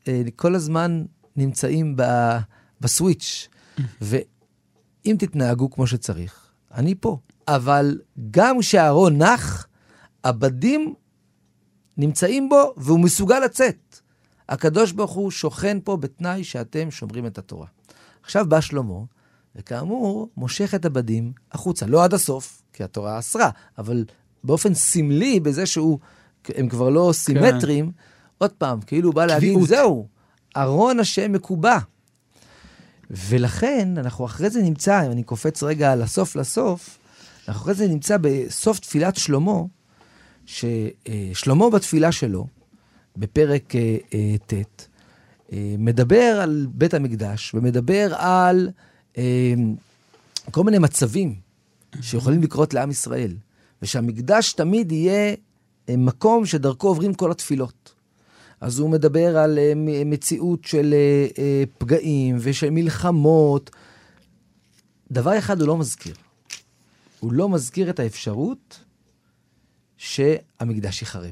אה, 0.08 0.22
כל 0.36 0.56
הזמן 0.56 1.06
נמצאים 1.36 1.96
ב, 1.96 2.04
בסוויץ', 2.82 3.48
ואם 4.02 5.16
תתנהגו 5.20 5.70
כמו 5.70 5.88
שצריך, 5.88 6.52
אני 6.72 6.96
פה. 6.96 7.20
אבל 7.48 8.00
גם 8.32 8.60
כשהארון 8.60 9.22
נח, 9.22 9.68
הבדים 10.24 10.94
נמצאים 11.98 12.50
בו 12.50 12.74
והוא 12.78 13.00
מסוגל 13.00 13.40
לצאת. 13.40 14.00
הקדוש 14.50 14.92
ברוך 14.92 15.12
הוא 15.12 15.32
שוכן 15.32 15.78
פה 15.84 15.98
בתנאי 15.98 16.44
שאתם 16.44 16.92
שומרים 16.92 17.26
את 17.26 17.38
התורה. 17.38 17.68
עכשיו 18.24 18.46
בא 18.50 18.62
שלמה, 18.62 19.00
וכאמור, 19.56 20.30
מושך 20.38 20.76
את 20.76 20.86
הבדים 20.86 21.34
החוצה. 21.52 21.86
לא 21.86 22.04
עד 22.04 22.14
הסוף, 22.14 22.62
כי 22.74 22.84
התורה 22.84 23.20
אסרה, 23.20 23.50
אבל 23.78 24.06
באופן 24.44 24.74
סמלי, 24.74 25.40
בזה 25.40 25.66
שהוא 25.66 26.00
הם 26.56 26.70
כבר 26.70 26.90
לא 26.90 27.10
סימטריים, 27.14 27.92
עוד 28.38 28.52
פעם, 28.52 28.82
כאילו 28.82 29.10
הוא 29.10 29.16
בא 29.16 29.26
להגיד, 29.26 29.50
קביעות. 29.50 29.70
זהו, 29.70 30.08
ארון 30.58 31.00
השם 31.00 31.32
מקובע. 31.32 31.78
ולכן, 33.10 33.98
אנחנו 33.98 34.26
אחרי 34.26 34.50
זה 34.50 34.62
נמצא, 34.62 35.06
אם 35.06 35.12
אני 35.12 35.24
קופץ 35.24 35.64
רגע 35.64 35.96
לסוף 35.96 36.36
לסוף, 36.36 36.98
אנחנו 37.48 37.62
אחרי 37.62 37.74
זה 37.74 37.88
נמצא 37.88 38.18
בסוף 38.22 38.80
תפילת 38.80 39.16
שלמה, 39.16 39.62
ששלמה 40.48 41.70
בתפילה 41.70 42.12
שלו, 42.12 42.48
בפרק 43.18 43.76
אה, 43.76 43.98
אה, 44.14 44.36
ט', 44.46 44.88
אה, 45.54 45.76
מדבר 45.78 46.40
על 46.42 46.68
בית 46.72 46.94
המקדש, 46.94 47.54
ומדבר 47.54 48.14
על 48.16 48.70
כל 50.52 50.64
מיני 50.64 50.80
מצבים 50.80 51.36
שיכולים 52.02 52.42
לקרות 52.42 52.74
לעם 52.74 52.92
ישראל, 52.92 53.36
ושהמקדש 53.82 54.54
תמיד 54.54 54.92
יהיה 54.92 55.36
מקום 55.90 56.46
שדרכו 56.46 56.88
עוברים 56.88 57.14
כל 57.14 57.32
התפילות. 57.32 57.94
אז 58.62 58.80
הוא 58.80 58.90
מדבר 58.90 59.38
על 59.38 59.60
מציאות 60.06 60.66
של 60.66 60.94
פגעים 61.78 62.38
ושל 62.40 62.70
מלחמות. 62.70 63.70
דבר 65.12 65.38
אחד 65.38 65.60
הוא 65.62 65.68
לא 65.68 65.78
מזכיר. 65.78 66.16
הוא 67.20 67.34
לא 67.34 67.50
מזכיר 67.50 67.90
את 67.90 68.00
האפשרות 68.00 68.80
שהמקדש 69.98 71.02
ייחרב. 71.02 71.32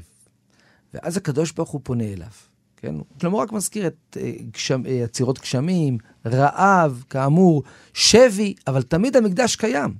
ואז 0.94 1.16
הקדוש 1.16 1.52
ברוך 1.52 1.70
הוא 1.70 1.80
פונה 1.84 2.04
אליו, 2.04 2.30
כן? 2.76 2.94
שלמה 3.20 3.38
רק 3.38 3.52
מזכיר 3.52 3.86
את 3.86 4.16
אה, 4.20 4.32
גשם, 4.52 4.86
אה, 4.86 5.04
עצירות 5.04 5.40
גשמים, 5.40 5.98
רעב, 6.26 7.04
כאמור, 7.10 7.62
שבי, 7.94 8.54
אבל 8.66 8.82
תמיד 8.82 9.16
המקדש 9.16 9.56
קיים. 9.56 9.94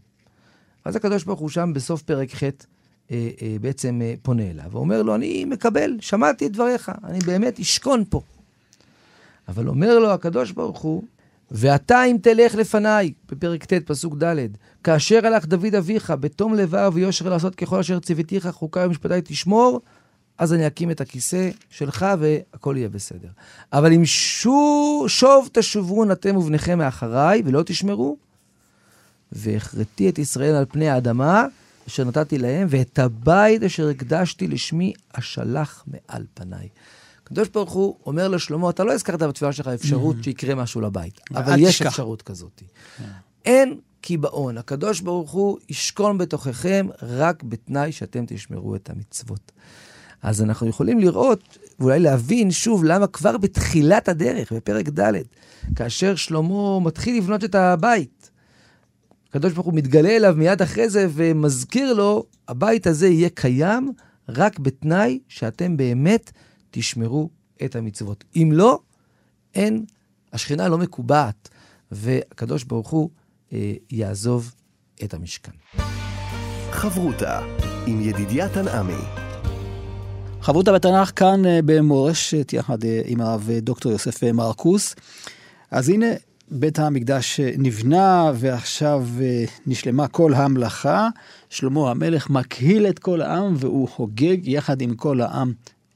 ואז 0.86 0.96
הקדוש 0.96 1.24
ברוך 1.24 1.40
הוא 1.40 1.48
שם 1.48 1.72
בסוף 1.74 2.02
פרק 2.02 2.34
ח' 2.34 2.42
אה, 2.42 2.50
אה, 3.10 3.56
בעצם 3.60 4.00
אה, 4.02 4.14
פונה 4.22 4.50
אליו, 4.50 4.64
ואומר 4.70 5.02
לו, 5.02 5.14
אני 5.14 5.44
מקבל, 5.44 5.96
שמעתי 6.00 6.46
את 6.46 6.52
דבריך, 6.52 6.92
אני 7.04 7.18
באמת 7.18 7.60
אשכון 7.60 8.04
פה. 8.10 8.20
אבל 9.48 9.68
אומר 9.68 9.98
לו 9.98 10.10
הקדוש 10.10 10.52
ברוך 10.52 10.78
הוא, 10.80 11.02
ואתה 11.50 12.04
אם 12.04 12.16
תלך 12.22 12.54
לפניי, 12.54 13.12
בפרק 13.28 13.64
ט', 13.64 13.72
פסוק 13.72 14.14
ד', 14.22 14.46
כאשר 14.84 15.26
הלך 15.26 15.46
דוד 15.46 15.74
אביך, 15.74 16.10
בתום 16.10 16.54
לבב 16.54 16.90
ויושר 16.94 17.28
לעשות 17.28 17.54
ככל 17.54 17.78
אשר 17.78 18.00
ציוויתיך, 18.00 18.48
חוקי 18.48 18.80
ומשפטי 18.80 19.20
תשמור, 19.24 19.80
אז 20.38 20.52
אני 20.52 20.66
אקים 20.66 20.90
את 20.90 21.00
הכיסא 21.00 21.50
שלך 21.70 22.06
והכל 22.18 22.74
יהיה 22.78 22.88
בסדר. 22.88 23.28
אבל 23.72 23.92
אם 23.92 24.04
שוב, 24.04 25.08
שוב 25.08 25.48
תשובון 25.52 26.12
אתם 26.12 26.36
ובניכם 26.36 26.78
מאחריי 26.78 27.42
ולא 27.44 27.62
תשמרו, 27.62 28.16
והכרתי 29.32 30.08
את 30.08 30.18
ישראל 30.18 30.54
על 30.54 30.64
פני 30.68 30.88
האדמה, 30.88 31.46
אשר 31.88 32.04
נתתי 32.04 32.38
להם, 32.38 32.66
ואת 32.70 32.98
הבית 32.98 33.62
אשר 33.62 33.88
הקדשתי 33.88 34.48
לשמי, 34.48 34.92
אשלח 35.12 35.84
מעל 35.86 36.24
פניי. 36.34 36.68
הקדוש 37.26 37.48
ברוך 37.48 37.72
הוא 37.72 37.96
אומר 38.06 38.28
לשלמה, 38.28 38.70
אתה 38.70 38.84
לא 38.84 38.92
הזכרת 38.92 39.22
בתפילה 39.22 39.52
שלך 39.52 39.68
אפשרות 39.68 40.16
שיקרה 40.22 40.54
משהו 40.54 40.80
לבית, 40.80 41.20
אבל 41.34 41.54
יש 41.58 41.74
תשכח. 41.74 41.86
אפשרות 41.86 42.22
כזאת. 42.22 42.62
אין 43.44 43.78
קיבעון, 44.00 44.58
הקדוש 44.58 45.00
ברוך 45.00 45.30
הוא 45.30 45.58
ישכון 45.68 46.18
בתוככם 46.18 46.86
רק 47.02 47.42
בתנאי 47.42 47.92
שאתם 47.92 48.24
תשמרו 48.26 48.76
את 48.76 48.90
המצוות. 48.90 49.52
אז 50.22 50.42
אנחנו 50.42 50.68
יכולים 50.68 50.98
לראות, 50.98 51.58
ואולי 51.78 52.00
להבין 52.00 52.50
שוב 52.50 52.84
למה 52.84 53.06
כבר 53.06 53.36
בתחילת 53.36 54.08
הדרך, 54.08 54.52
בפרק 54.52 54.88
ד', 54.88 55.12
כאשר 55.76 56.16
שלמה 56.16 56.80
מתחיל 56.80 57.16
לבנות 57.16 57.44
את 57.44 57.54
הבית, 57.54 58.30
הקדוש 59.30 59.52
ברוך 59.52 59.66
הוא 59.66 59.74
מתגלה 59.74 60.16
אליו 60.16 60.34
מיד 60.36 60.62
אחרי 60.62 60.88
זה 60.88 61.06
ומזכיר 61.14 61.92
לו, 61.92 62.24
הבית 62.48 62.86
הזה 62.86 63.08
יהיה 63.08 63.28
קיים 63.34 63.92
רק 64.28 64.58
בתנאי 64.58 65.18
שאתם 65.28 65.76
באמת 65.76 66.32
תשמרו 66.78 67.30
את 67.64 67.76
המצוות. 67.76 68.24
אם 68.36 68.50
לא, 68.52 68.78
אין, 69.54 69.84
השכינה 70.32 70.68
לא 70.68 70.78
מקובעת, 70.78 71.48
והקדוש 71.90 72.64
ברוך 72.64 72.90
הוא 72.90 73.10
אה, 73.52 73.74
יעזוב 73.90 74.54
את 75.04 75.14
המשכן. 75.14 75.52
חברותה 76.70 77.40
עם 77.86 78.00
ידידיה 78.00 78.48
תנעמי. 78.48 79.26
חברותא 80.40 80.72
בתנ"ך 80.72 81.12
כאן 81.16 81.46
אה, 81.46 81.60
במורשת, 81.64 82.52
יחד 82.52 82.84
אה, 82.84 83.00
עם 83.04 83.20
הרב 83.20 83.48
אה, 83.52 83.60
דוקטור 83.60 83.92
יוסף 83.92 84.24
מרקוס. 84.24 84.94
אז 85.70 85.88
הנה, 85.88 86.06
בית 86.50 86.78
המקדש 86.78 87.40
נבנה, 87.40 88.32
ועכשיו 88.34 89.06
נשלמה 89.66 90.08
כל 90.08 90.34
המלאכה. 90.34 91.08
שלמה 91.50 91.90
המלך 91.90 92.30
מקהיל 92.30 92.86
את 92.86 92.98
כל 92.98 93.20
העם, 93.20 93.54
והוא 93.56 93.88
חוגג 93.88 94.48
יחד 94.48 94.80
עם 94.80 94.94
כל 94.94 95.20
העם 95.20 95.52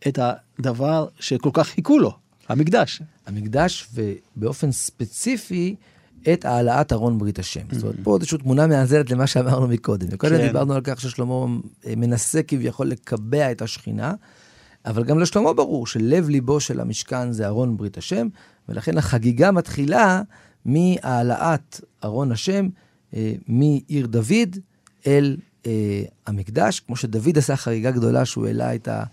את 0.09 0.19
הדבר 0.59 1.09
שכל 1.21 1.51
כך 1.53 1.67
חיכו 1.69 1.99
לו, 1.99 2.13
המקדש. 2.49 3.03
המקדש, 3.27 3.89
ובאופן 3.95 4.73
ספציפי, 4.73 5.77
את 6.33 6.45
העלאת 6.45 6.93
ארון 6.93 7.19
ברית 7.19 7.39
השם. 7.39 7.61
זאת 7.73 7.83
אומרת, 7.83 7.97
פה 8.03 8.17
איזושהי 8.17 8.39
תמונה 8.39 8.67
מאזנת 8.67 9.11
למה 9.11 9.27
שאמרנו 9.27 9.69
מקודם. 9.69 10.09
מקודם 10.13 10.37
כן. 10.37 10.47
דיברנו 10.47 10.75
על 10.75 10.81
כך 10.85 11.01
ששלמה 11.01 11.35
אה, 11.87 11.95
מנסה 11.97 12.43
כביכול 12.43 12.87
לקבע 12.87 13.53
את 13.53 13.63
השכינה, 13.63 14.15
אבל 14.87 15.05
גם 15.05 15.19
לשלמה 15.19 15.53
ברור 15.53 15.87
שלב 15.87 16.29
ליבו 16.29 16.61
של 16.61 16.81
המשכן 16.81 17.33
זה 17.33 17.47
ארון 17.47 17.77
ברית 17.77 17.99
השם, 17.99 18.29
ולכן 18.69 18.99
החגיגה 18.99 19.51
מתחילה 19.51 20.23
מהעלאת 20.65 21.81
ארון 22.05 22.33
השם 22.33 22.69
אה, 23.15 23.33
מעיר 23.49 24.07
דוד 24.07 24.57
אל 25.07 25.37
אה, 25.67 26.03
המקדש, 26.27 26.81
כמו 26.81 26.97
שדוד 26.97 27.39
עשה 27.39 27.57
חגיגה 27.57 27.91
גדולה 27.91 28.25
שהוא 28.25 28.47
העלה 28.47 28.75
את 28.75 28.89
הארון 28.89 29.11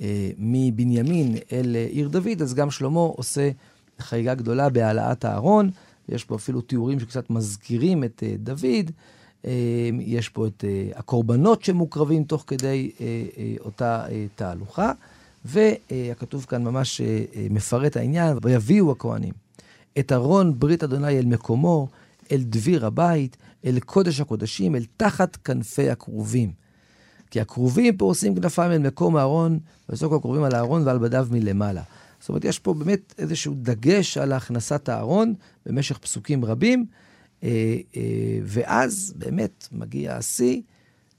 אה, 0.00 0.30
מבנימין 0.38 1.36
אל 1.52 1.76
אה, 1.76 1.86
עיר 1.90 2.08
דוד, 2.08 2.42
אז 2.42 2.54
גם 2.54 2.70
שלמה 2.70 3.00
עושה 3.00 3.50
חגיגה 3.98 4.34
גדולה 4.34 4.68
בהעלאת 4.68 5.24
הארון. 5.24 5.70
יש 6.08 6.24
פה 6.24 6.34
אפילו 6.34 6.60
תיאורים 6.60 7.00
שקצת 7.00 7.30
מזכירים 7.30 8.04
את 8.04 8.22
אה, 8.26 8.34
דוד. 8.38 8.90
אה, 9.44 9.90
יש 10.00 10.28
פה 10.28 10.46
את 10.46 10.64
אה, 10.64 10.90
הקורבנות 10.94 11.64
שמוקרבים 11.64 12.24
תוך 12.24 12.44
כדי 12.46 12.90
אה, 13.00 13.06
אה, 13.38 13.54
אותה 13.60 14.06
אה, 14.10 14.26
תהלוכה. 14.34 14.92
והכתוב 15.44 16.44
כאן 16.48 16.64
ממש 16.64 17.00
אה, 17.00 17.24
אה, 17.36 17.46
מפרט 17.50 17.96
העניין, 17.96 18.36
ויביאו 18.42 18.92
הכהנים 18.92 19.32
את 19.98 20.12
ארון 20.12 20.58
ברית 20.58 20.82
אדוני 20.84 21.18
אל 21.18 21.24
מקומו, 21.24 21.88
אל 22.32 22.42
דביר 22.42 22.86
הבית, 22.86 23.36
אל 23.64 23.78
קודש 23.80 24.20
הקודשים, 24.20 24.76
אל 24.76 24.84
תחת 24.96 25.36
כנפי 25.36 25.90
הכרובים. 25.90 26.63
כי 27.34 27.40
הכרובים 27.40 27.96
פורסים 27.96 28.34
כנפיים 28.34 28.72
אל 28.72 28.78
מקום 28.78 29.16
הארון, 29.16 29.58
וסוק 29.88 30.12
הכרובים 30.12 30.42
על 30.42 30.54
הארון 30.54 30.86
ועל 30.86 30.98
בדיו 30.98 31.26
מלמעלה. 31.30 31.82
זאת 32.20 32.28
אומרת, 32.28 32.44
יש 32.44 32.58
פה 32.58 32.74
באמת 32.74 33.14
איזשהו 33.18 33.54
דגש 33.56 34.18
על 34.18 34.32
הכנסת 34.32 34.88
הארון 34.88 35.34
במשך 35.66 35.98
פסוקים 35.98 36.44
רבים, 36.44 36.86
אה, 37.42 37.48
אה, 37.96 38.02
ואז 38.44 39.14
באמת 39.16 39.68
מגיע 39.72 40.16
השיא 40.16 40.60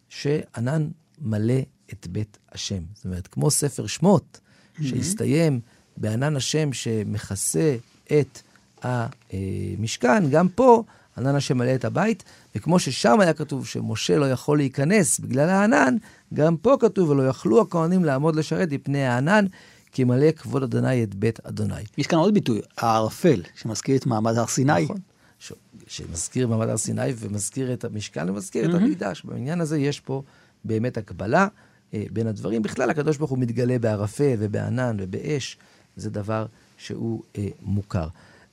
שענן 0.09 0.87
מלא 1.21 1.59
את 1.93 2.07
בית 2.07 2.37
השם. 2.51 2.83
זאת 2.93 3.05
אומרת, 3.05 3.27
כמו 3.27 3.51
ספר 3.51 3.87
שמות, 3.87 4.39
שהסתיים 4.81 5.59
בענן 5.97 6.35
השם 6.35 6.73
שמכסה 6.73 7.75
את 8.05 8.41
המשכן, 8.83 10.29
גם 10.29 10.49
פה 10.49 10.83
ענן 11.17 11.35
השם 11.35 11.57
מלא 11.57 11.75
את 11.75 11.85
הבית, 11.85 12.23
וכמו 12.55 12.79
ששם 12.79 13.19
היה 13.19 13.33
כתוב 13.33 13.67
שמשה 13.67 14.17
לא 14.17 14.31
יכול 14.31 14.57
להיכנס 14.57 15.19
בגלל 15.19 15.49
הענן, 15.49 15.95
גם 16.33 16.57
פה 16.57 16.77
כתוב, 16.79 17.09
ולא 17.09 17.27
יכלו 17.27 17.61
הכהנים 17.61 18.05
לעמוד 18.05 18.35
לשרת 18.35 18.71
מפני 18.71 19.05
הענן, 19.05 19.45
כי 19.91 20.03
מלא 20.03 20.31
כבוד 20.31 20.63
אדוני 20.63 21.03
את 21.03 21.15
בית 21.15 21.45
אדוני. 21.45 21.83
יש 21.97 22.07
כאן 22.07 22.19
עוד 22.19 22.33
ביטוי, 22.33 22.61
הערפל, 22.77 23.41
שמזכיר 23.55 23.95
את 23.95 24.05
מעמד 24.05 24.37
הר 24.37 24.47
סיני. 24.47 24.83
נכון. 24.83 24.97
ש... 25.39 25.53
שמזכיר 25.87 26.47
מעמד 26.47 26.69
הר 26.69 26.77
סיני 26.77 27.13
ומזכיר 27.17 27.73
את 27.73 27.83
המשכן 27.85 28.29
ומזכיר 28.29 28.69
את 28.69 28.81
המקדש. 28.81 29.25
בעניין 29.25 29.61
הזה 29.61 29.77
יש 29.77 29.99
פה 29.99 30.23
באמת 30.63 30.97
הקבלה 30.97 31.47
אה, 31.93 32.03
בין 32.11 32.27
הדברים. 32.27 32.61
בכלל, 32.61 32.89
הקדוש 32.89 33.17
ברוך 33.17 33.31
הוא 33.31 33.39
מתגלה 33.39 33.79
בערפל 33.79 34.35
ובענן 34.39 34.97
ובאש, 34.99 35.57
זה 35.95 36.09
דבר 36.09 36.45
שהוא 36.77 37.23
אה, 37.37 37.47
מוכר. 37.61 38.07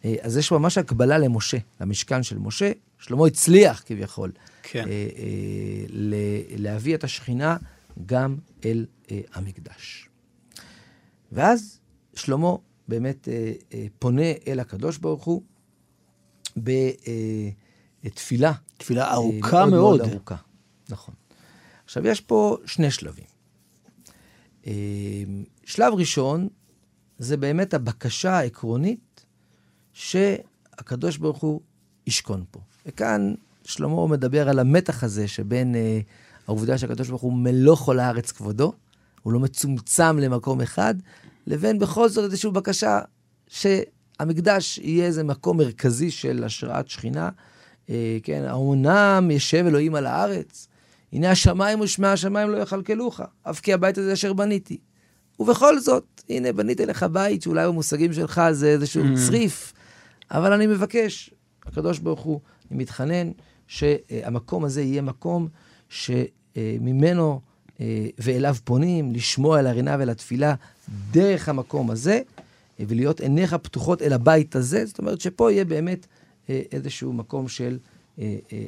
אה, 0.04 0.14
אז 0.20 0.36
יש 0.36 0.52
ממש 0.52 0.78
הקבלה 0.78 1.18
למשה, 1.18 1.58
למשכן 1.80 2.22
של 2.22 2.38
משה. 2.38 2.72
שלמה 2.98 3.26
הצליח 3.26 3.82
כביכול 3.86 4.32
כן. 4.62 4.88
אה, 4.88 5.08
אה, 5.18 5.84
להביא 6.56 6.94
את 6.94 7.04
השכינה 7.04 7.56
גם 8.06 8.36
אל 8.64 8.86
אה, 9.10 9.20
המקדש. 9.32 10.08
ואז 11.32 11.80
שלמה 12.14 12.56
באמת 12.88 13.28
אה, 13.28 13.52
אה, 13.74 13.86
פונה 13.98 14.32
אל 14.46 14.60
הקדוש 14.60 14.98
ברוך 14.98 15.24
הוא 15.24 15.42
בתפילה. 18.04 18.52
תפילה 18.76 19.04
אה, 19.04 19.12
ארוכה 19.12 19.66
מאוד. 19.66 20.00
ארוכה, 20.00 20.36
נכון. 20.88 21.14
עכשיו, 21.84 22.06
יש 22.06 22.20
פה 22.20 22.56
שני 22.66 22.90
שלבים. 22.90 23.24
אה, 24.66 24.72
שלב 25.64 25.94
ראשון, 25.94 26.48
זה 27.18 27.36
באמת 27.36 27.74
הבקשה 27.74 28.32
העקרונית 28.32 29.11
שהקדוש 29.92 31.16
ברוך 31.16 31.38
הוא 31.38 31.60
ישכון 32.06 32.44
פה. 32.50 32.60
וכאן 32.86 33.34
שלמה 33.64 34.06
מדבר 34.06 34.48
על 34.48 34.58
המתח 34.58 35.04
הזה 35.04 35.28
שבין 35.28 35.74
אה, 35.74 36.00
העובדה 36.46 36.78
שהקדוש 36.78 37.08
ברוך 37.08 37.22
הוא 37.22 37.32
מלוא 37.32 37.76
כל 37.76 37.98
הארץ 37.98 38.32
כבודו, 38.32 38.72
הוא 39.22 39.32
לא 39.32 39.40
מצומצם 39.40 40.18
למקום 40.18 40.60
אחד, 40.60 40.94
לבין 41.46 41.78
בכל 41.78 42.08
זאת 42.08 42.24
איזושהי 42.24 42.50
בקשה 42.50 43.00
שהמקדש 43.48 44.78
יהיה 44.78 45.06
איזה 45.06 45.24
מקום 45.24 45.56
מרכזי 45.58 46.10
של 46.10 46.44
השראת 46.44 46.88
שכינה. 46.88 47.28
אה, 47.90 48.18
כן, 48.22 48.44
האומנם 48.46 49.28
ישב 49.30 49.64
אלוהים 49.66 49.94
על 49.94 50.06
הארץ? 50.06 50.68
הנה 51.12 51.30
השמיים 51.30 51.80
ושמי 51.80 52.06
השמיים 52.06 52.50
לא 52.50 52.56
יכלכלוך, 52.56 53.20
אף 53.42 53.60
כי 53.60 53.72
הבית 53.72 53.98
הזה 53.98 54.12
אשר 54.12 54.32
בניתי. 54.32 54.78
ובכל 55.40 55.78
זאת, 55.78 56.22
הנה, 56.28 56.52
בניתי 56.52 56.86
לך 56.86 57.02
בית 57.02 57.42
שאולי 57.42 57.66
במושגים 57.66 58.12
שלך 58.12 58.42
זה 58.50 58.68
איזשהו 58.68 59.04
mm. 59.04 59.26
צריף, 59.26 59.72
אבל 60.32 60.52
אני 60.52 60.66
מבקש, 60.66 61.30
הקדוש 61.66 61.98
ברוך 61.98 62.20
הוא, 62.20 62.40
אני 62.70 62.78
מתחנן, 62.78 63.30
שהמקום 63.66 64.64
הזה 64.64 64.82
יהיה 64.82 65.02
מקום 65.02 65.48
שממנו 65.88 67.40
אה, 67.80 68.06
ואליו 68.18 68.56
פונים, 68.64 69.12
לשמוע 69.12 69.60
אל 69.60 69.66
הרינה 69.66 69.96
ואל 69.98 70.10
התפילה 70.10 70.54
דרך 71.10 71.48
המקום 71.48 71.90
הזה, 71.90 72.22
אה, 72.80 72.84
ולהיות 72.88 73.20
עיניך 73.20 73.54
פתוחות 73.54 74.02
אל 74.02 74.12
הבית 74.12 74.56
הזה, 74.56 74.86
זאת 74.86 74.98
אומרת 74.98 75.20
שפה 75.20 75.52
יהיה 75.52 75.64
באמת 75.64 76.06
אה, 76.50 76.62
איזשהו 76.72 77.12
מקום 77.12 77.48
של 77.48 77.78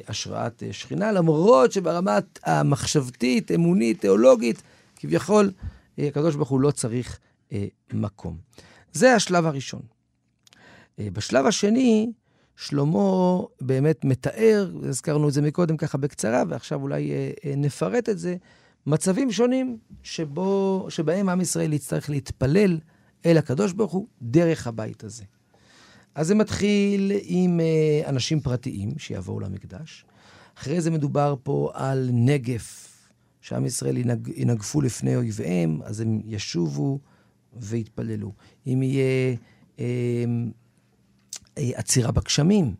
השראת 0.07 0.63
שכינה, 0.71 1.11
למרות 1.11 1.71
שברמה 1.71 2.19
המחשבתית, 2.43 3.51
אמונית, 3.51 4.01
תיאולוגית, 4.01 4.61
כביכול, 4.95 5.51
הקדוש 5.97 6.35
ברוך 6.35 6.49
הוא 6.49 6.59
לא 6.59 6.71
צריך 6.71 7.19
מקום. 7.93 8.37
זה 8.93 9.13
השלב 9.13 9.45
הראשון. 9.45 9.81
בשלב 10.99 11.45
השני, 11.45 12.11
שלמה 12.55 13.39
באמת 13.61 14.05
מתאר, 14.05 14.71
הזכרנו 14.83 15.27
את 15.27 15.33
זה 15.33 15.41
מקודם 15.41 15.77
ככה 15.77 15.97
בקצרה, 15.97 16.43
ועכשיו 16.49 16.81
אולי 16.81 17.11
נפרט 17.57 18.09
את 18.09 18.19
זה, 18.19 18.35
מצבים 18.87 19.31
שונים 19.31 19.77
שבו, 20.03 20.85
שבהם 20.89 21.29
עם 21.29 21.41
ישראל 21.41 21.73
יצטרך 21.73 22.09
להתפלל 22.09 22.79
אל 23.25 23.37
הקדוש 23.37 23.73
ברוך 23.73 23.91
הוא 23.91 24.07
דרך 24.21 24.67
הבית 24.67 25.03
הזה. 25.03 25.23
אז 26.15 26.27
זה 26.27 26.35
מתחיל 26.35 27.11
עם 27.23 27.59
אנשים 28.05 28.39
פרטיים 28.39 28.89
שיבואו 28.97 29.39
למקדש. 29.39 30.05
אחרי 30.57 30.81
זה 30.81 30.91
מדובר 30.91 31.35
פה 31.43 31.71
על 31.73 32.09
נגף, 32.13 32.91
שעם 33.41 33.65
ישראל 33.65 33.97
ינג, 33.97 34.31
ינגפו 34.35 34.81
לפני 34.81 35.15
אויביהם, 35.15 35.79
אז 35.83 35.99
הם 35.99 36.21
ישובו 36.25 36.99
ויתפללו. 37.53 38.31
אם 38.67 38.83
יהיה 38.83 39.35
אה, 39.79 39.85
אה, 39.85 40.25
עצירה 41.55 42.11
בגשמים, 42.11 42.75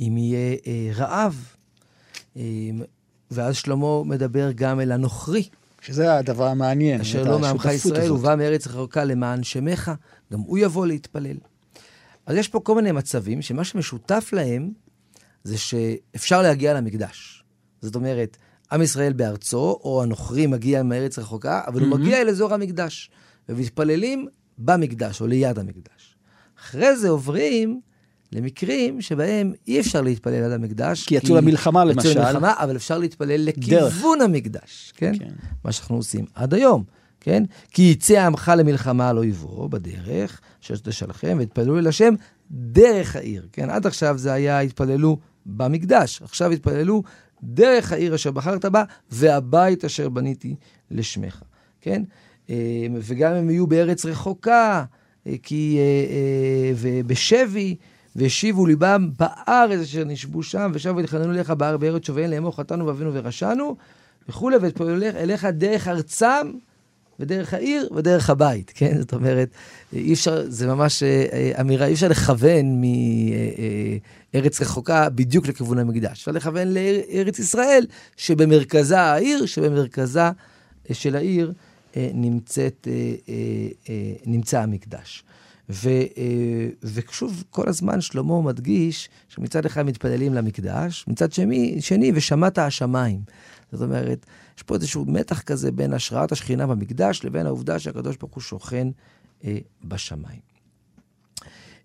אם 0.00 0.16
יהיה 0.16 0.56
אה, 0.66 0.90
רעב, 0.94 1.44
אה, 2.36 2.42
ואז 3.30 3.56
שלמה 3.56 4.04
מדבר 4.04 4.50
גם 4.54 4.80
אל 4.80 4.92
הנוכרי. 4.92 5.48
שזה 5.80 6.16
הדבר 6.16 6.46
המעניין. 6.46 7.00
אשר 7.00 7.24
לא 7.24 7.38
מעמך 7.38 7.68
ישראל, 7.74 8.12
ובא 8.12 8.34
מארץ 8.34 8.66
רחוקה 8.66 9.04
למען 9.04 9.42
שמך, 9.42 9.90
גם 10.32 10.40
הוא 10.40 10.58
יבוא 10.58 10.86
להתפלל. 10.86 11.36
אז 12.26 12.36
יש 12.36 12.48
פה 12.48 12.60
כל 12.60 12.74
מיני 12.74 12.92
מצבים 12.92 13.42
שמה 13.42 13.64
שמשותף 13.64 14.30
להם 14.32 14.72
זה 15.44 15.58
שאפשר 15.58 16.42
להגיע 16.42 16.74
למקדש. 16.74 17.44
זאת 17.82 17.94
אומרת, 17.94 18.36
עם 18.72 18.82
ישראל 18.82 19.12
בארצו, 19.12 19.80
או 19.84 20.02
הנוכרי 20.02 20.46
מגיע 20.46 20.82
מארץ 20.82 21.18
רחוקה, 21.18 21.62
אבל 21.66 21.80
mm-hmm. 21.80 21.84
הוא 21.84 21.98
מגיע 21.98 22.20
אל 22.20 22.28
אזור 22.28 22.54
המקדש, 22.54 23.10
ומתפללים 23.48 24.28
במקדש, 24.58 25.20
או 25.20 25.26
ליד 25.26 25.58
המקדש. 25.58 26.16
אחרי 26.60 26.96
זה 26.96 27.08
עוברים 27.08 27.80
למקרים 28.32 29.00
שבהם 29.00 29.52
אי 29.68 29.80
אפשר 29.80 30.00
להתפלל 30.00 30.42
על 30.42 30.52
המקדש. 30.52 31.06
כי 31.06 31.14
יצאו 31.14 31.36
למלחמה 31.36 31.84
למשל. 31.84 32.10
יצאו 32.10 32.22
למלחמה, 32.22 32.54
אבל 32.56 32.76
אפשר 32.76 32.98
להתפלל 32.98 33.44
לכיוון 33.44 34.18
דרך. 34.18 34.24
המקדש, 34.24 34.92
כן? 34.96 35.18
כן? 35.18 35.30
מה 35.64 35.72
שאנחנו 35.72 35.96
עושים 35.96 36.24
עד 36.34 36.54
היום, 36.54 36.84
כן? 37.20 37.42
כי 37.72 37.82
יצא 37.82 38.26
עמך 38.26 38.52
למלחמה 38.56 39.08
על 39.08 39.18
אויבו 39.18 39.68
בדרך, 39.68 40.40
אשר 40.62 40.74
תשלחם, 40.76 41.36
והתפללו 41.38 41.78
אל 41.78 41.86
השם 41.86 42.14
דרך 42.50 43.16
העיר, 43.16 43.48
כן? 43.52 43.70
עד 43.70 43.86
עכשיו 43.86 44.18
זה 44.18 44.32
היה 44.32 44.60
התפללו 44.60 45.18
במקדש, 45.46 46.22
עכשיו 46.22 46.50
התפללו 46.50 47.02
דרך 47.42 47.92
העיר 47.92 48.14
אשר 48.14 48.30
בחרת 48.30 48.64
בה, 48.64 48.84
והבית 49.10 49.84
אשר 49.84 50.08
בניתי 50.08 50.54
לשמך, 50.90 51.42
כן? 51.80 52.02
אה, 52.50 52.86
וגם 52.92 53.34
אם 53.34 53.50
יהיו 53.50 53.66
בארץ 53.66 54.06
רחוקה, 54.06 54.84
אה, 55.26 55.34
כי... 55.42 55.78
אה, 55.78 56.72
ובשבי, 56.76 57.76
והשיבו 58.16 58.66
ליבם 58.66 59.10
בארץ 59.18 59.80
אשר 59.80 60.04
נשבו 60.04 60.42
שם, 60.42 60.70
ושבו 60.74 60.96
ותחננו 60.96 61.32
לך 61.32 61.50
באר 61.50 61.76
בארץ 61.76 62.06
שוביהם 62.06 62.30
לאמור 62.30 62.56
חטאנו 62.56 62.86
ואבינו 62.86 63.14
ורשענו, 63.14 63.76
וכולי, 64.28 64.56
ותפעלו 64.62 65.06
אליך 65.16 65.44
דרך 65.44 65.88
ארצם, 65.88 66.52
ודרך 67.20 67.54
העיר, 67.54 67.88
ודרך 67.94 68.30
הבית, 68.30 68.72
כן? 68.76 68.98
זאת 68.98 69.14
אומרת, 69.14 69.48
אי 69.92 70.12
אפשר, 70.12 70.44
זה 70.48 70.66
ממש 70.66 71.02
אה, 71.02 71.26
אה, 71.32 71.60
אמירה, 71.60 71.86
אי 71.86 71.92
אפשר 71.92 72.08
לכוון 72.08 72.82
מארץ 74.34 74.60
רחוקה 74.60 75.08
בדיוק 75.08 75.46
לכיוון 75.46 75.78
המקדש. 75.78 76.10
אפשר 76.18 76.30
לכוון 76.30 76.68
לארץ 76.68 77.38
ישראל, 77.38 77.86
שבמרכזה 78.16 79.00
העיר, 79.00 79.46
שבמרכזה 79.46 80.20
אה, 80.20 80.32
של 80.92 81.16
העיר 81.16 81.52
נמצאת, 81.96 82.88
נמצא 84.26 84.60
המקדש. 84.60 85.24
ו, 85.70 85.88
אה, 85.88 86.68
ושוב, 86.82 87.44
כל 87.50 87.68
הזמן 87.68 88.00
שלמה 88.00 88.42
מדגיש 88.42 89.08
שמצד 89.28 89.66
אחד 89.66 89.82
מתפללים 89.82 90.34
למקדש, 90.34 91.04
מצד 91.08 91.32
שני, 91.32 91.76
שני 91.80 92.12
ושמעת 92.14 92.58
השמיים. 92.58 93.20
זאת 93.72 93.82
אומרת, 93.82 94.26
יש 94.56 94.62
פה 94.62 94.74
איזשהו 94.74 95.04
מתח 95.04 95.42
כזה 95.42 95.72
בין 95.72 95.92
השראת 95.92 96.32
השכינה 96.32 96.66
במקדש 96.66 97.24
לבין 97.24 97.46
העובדה 97.46 97.78
שהקדוש 97.78 98.16
ברוך 98.16 98.34
הוא 98.34 98.42
שוכן 98.42 98.88
אה, 99.44 99.58
בשמיים. 99.84 100.40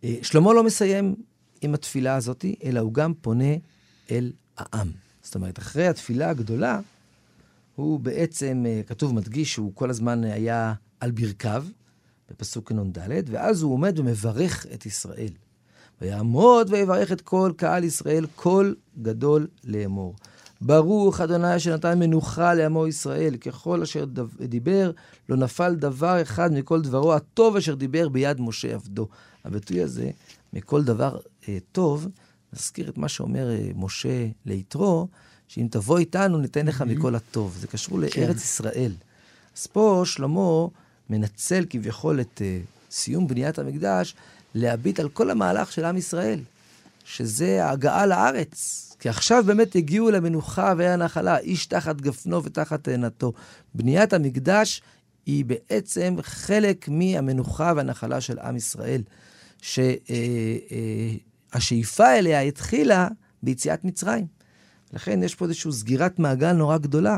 אה, 0.04 0.16
שלמה 0.22 0.54
לא 0.54 0.64
מסיים 0.64 1.16
עם 1.62 1.74
התפילה 1.74 2.16
הזאת, 2.16 2.46
אלא 2.64 2.80
הוא 2.80 2.94
גם 2.94 3.14
פונה 3.14 3.54
אל 4.12 4.32
העם. 4.58 4.92
זאת 5.22 5.36
אומרת, 5.36 5.60
אחרי 5.60 5.88
התפילה 5.88 6.30
הגדולה, 6.30 6.80
הוא 7.76 8.00
בעצם, 8.00 8.64
אה, 8.68 8.82
כתוב, 8.88 9.14
מדגיש 9.14 9.54
שהוא 9.54 9.72
כל 9.76 9.90
הזמן 9.90 10.24
היה 10.24 10.74
על 11.00 11.12
ברכיו, 11.12 11.66
בפסוק 12.30 12.72
נ"ד, 12.72 13.00
ואז 13.26 13.62
הוא 13.62 13.74
עומד 13.74 14.00
ומברך 14.00 14.66
את 14.74 14.86
ישראל. 14.86 15.32
ויעמוד 16.02 16.68
ויברך 16.72 17.12
את 17.12 17.22
כל 17.22 17.52
קהל 17.58 17.84
ישראל, 17.84 18.26
קול 18.36 18.76
גדול 19.02 19.48
לאמור. 19.64 20.16
ברוך 20.62 21.22
אדוני 21.22 21.60
שנתן 21.60 22.00
מנוחה 22.00 22.54
לעמו 22.54 22.88
ישראל, 22.88 23.36
ככל 23.38 23.82
אשר 23.82 24.06
דיבר, 24.40 24.92
לא 25.30 25.38
נפל 25.38 25.76
דבר 25.76 26.22
אחד 26.22 26.54
מכל 26.54 26.82
דברו 26.82 27.14
הטוב 27.14 27.56
אשר 27.56 27.76
דיבר 27.76 28.10
ביד 28.10 28.42
משה 28.42 28.74
עבדו. 28.74 29.08
הביטוי 29.46 29.82
הזה, 29.82 30.10
מכל 30.54 30.84
דבר 30.84 31.18
אה, 31.50 31.58
טוב, 31.72 32.08
נזכיר 32.54 32.90
את 32.90 32.98
מה 32.98 33.08
שאומר 33.08 33.50
אה, 33.50 33.70
משה 33.76 34.28
ליתרו, 34.46 35.08
שאם 35.48 35.68
תבוא 35.72 35.98
איתנו 35.98 36.38
ניתן 36.38 36.66
לך 36.66 36.82
מכל 36.82 37.16
הטוב. 37.16 37.58
זה 37.60 37.68
קשור 37.68 38.00
כן. 38.08 38.22
לארץ 38.22 38.44
ישראל. 38.44 38.92
אז 39.58 39.68
פה 39.68 40.02
שלמה 40.06 40.68
מנצל 41.10 41.66
כביכול 41.70 42.22
את 42.22 42.42
uh, 42.42 42.92
סיום 42.92 43.28
בניית 43.28 43.60
המקדש, 43.60 44.16
להביט 44.56 45.00
על 45.00 45.10
כל 45.10 45.30
המהלך 45.30 45.72
של 45.72 45.86
עם 45.86 45.98
ישראל, 45.98 46.40
שזה 47.06 47.66
ההגעה 47.66 48.06
לארץ. 48.06 48.82
כי 49.00 49.10
עכשיו 49.10 49.44
באמת 49.46 49.76
הגיעו 49.76 50.12
למנוחה 50.12 50.74
והנחלה, 50.78 51.38
איש 51.38 51.66
תחת 51.66 52.02
גפנו 52.02 52.44
ותחת 52.44 52.84
תאנתו. 52.84 53.34
בניית 53.74 54.14
המקדש 54.14 54.82
היא 55.26 55.46
בעצם 55.46 56.16
חלק 56.22 56.90
מהמנוחה 56.90 57.74
והנחלה 57.76 58.22
של 58.22 58.40
עם 58.40 58.56
ישראל, 58.56 59.02
שהשאיפה 59.62 60.04
אה, 62.04 62.10
אה, 62.10 62.20
אליה 62.20 62.42
התחילה 62.42 63.08
ביציאת 63.44 63.84
מצרים. 63.84 64.26
לכן 64.94 65.24
יש 65.24 65.36
פה 65.36 65.46
איזושהי 65.46 65.72
סגירת 65.72 66.20
מעגל 66.20 66.54
נורא 66.54 66.78
גדולה. 66.78 67.18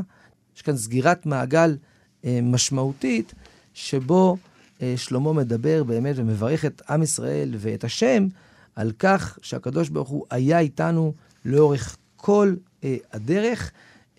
יש 0.56 0.62
כאן 0.62 0.78
סגירת 0.78 1.26
מעגל 1.26 1.78
אה, 2.26 2.40
משמעותית, 2.44 3.34
שבו 3.78 4.38
אה, 4.82 4.94
שלמה 4.98 5.34
מדבר 5.34 5.84
באמת 5.84 6.16
ומברך 6.18 6.66
את 6.66 6.82
עם 6.90 7.04
ישראל 7.04 7.50
ואת 7.58 7.84
השם 7.84 8.28
על 8.76 8.92
כך 9.00 9.40
שהקדוש 9.42 9.90
ברוך 9.90 10.10
הוא 10.10 10.26
היה 10.30 10.60
איתנו 10.60 11.14
לאורך 11.46 11.98
כל 12.16 12.56
אה, 12.84 12.98
הדרך, 13.14 13.72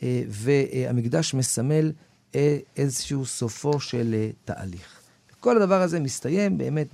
אה, 0.03 0.23
והמקדש 0.29 1.35
מסמל 1.35 1.93
אה, 2.35 2.59
איזשהו 2.77 3.27
סופו 3.27 3.81
של 3.81 4.15
אה, 4.15 4.31
תהליך. 4.45 5.01
כל 5.41 5.63
הדבר 5.63 5.83
הזה 5.83 6.01
מסתיים 6.01 6.59
באמת 6.59 6.89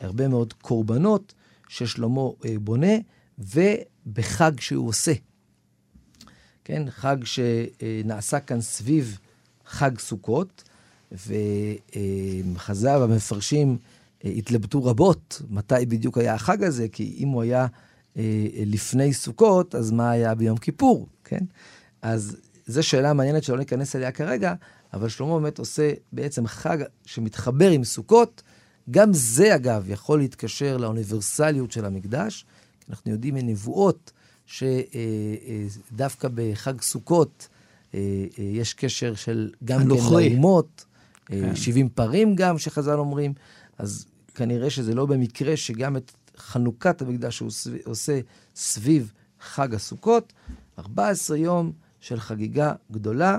בהרבה 0.00 0.28
מאוד 0.28 0.52
קורבנות 0.52 1.34
ששלמה 1.68 2.20
אה, 2.44 2.54
בונה, 2.58 2.94
ובחג 3.38 4.60
שהוא 4.60 4.88
עושה. 4.88 5.12
כן, 6.64 6.90
חג 6.90 7.16
שנעשה 7.24 8.40
כאן 8.40 8.60
סביב 8.60 9.18
חג 9.66 9.98
סוכות, 9.98 10.64
וחז"ל 11.12 12.96
והמפרשים 13.00 13.78
אה, 14.24 14.30
התלבטו 14.30 14.84
רבות 14.84 15.42
מתי 15.50 15.86
בדיוק 15.88 16.18
היה 16.18 16.34
החג 16.34 16.64
הזה, 16.64 16.88
כי 16.88 17.16
אם 17.18 17.28
הוא 17.28 17.42
היה 17.42 17.66
אה, 18.16 18.46
לפני 18.66 19.12
סוכות, 19.12 19.74
אז 19.74 19.90
מה 19.90 20.10
היה 20.10 20.34
ביום 20.34 20.58
כיפור, 20.58 21.06
כן? 21.24 21.44
אז 22.02 22.36
זו 22.66 22.82
שאלה 22.82 23.12
מעניינת 23.12 23.44
שלא 23.44 23.58
ניכנס 23.58 23.96
אליה 23.96 24.12
כרגע, 24.12 24.54
אבל 24.92 25.08
שלמה 25.08 25.40
באמת 25.40 25.58
עושה 25.58 25.92
בעצם 26.12 26.46
חג 26.46 26.78
שמתחבר 27.06 27.70
עם 27.70 27.84
סוכות. 27.84 28.42
גם 28.90 29.12
זה, 29.12 29.54
אגב, 29.54 29.84
יכול 29.88 30.18
להתקשר 30.18 30.76
לאוניברסליות 30.76 31.72
של 31.72 31.84
המקדש. 31.84 32.44
אנחנו 32.90 33.10
יודעים 33.10 33.34
מנבואות 33.34 34.12
שדווקא 34.46 36.28
בחג 36.34 36.80
סוכות 36.80 37.48
אה, 37.94 38.00
אה, 38.38 38.44
יש 38.44 38.74
קשר 38.74 39.14
של 39.14 39.50
גם 39.64 39.80
כן 39.80 39.86
לאומות, 39.86 40.84
אה, 40.84 40.91
כן. 41.26 41.56
70 41.56 41.88
פרים 41.88 42.36
גם, 42.36 42.58
שחז"ל 42.58 42.98
אומרים. 42.98 43.32
אז 43.78 44.06
כנראה 44.34 44.70
שזה 44.70 44.94
לא 44.94 45.06
במקרה 45.06 45.56
שגם 45.56 45.96
את 45.96 46.12
חנוכת 46.36 47.02
המקדש 47.02 47.38
הוא 47.38 47.50
עושה 47.84 48.20
סביב 48.56 49.12
חג 49.40 49.74
הסוכות. 49.74 50.32
14 50.78 51.36
יום 51.36 51.72
של 52.00 52.20
חגיגה 52.20 52.72
גדולה, 52.90 53.38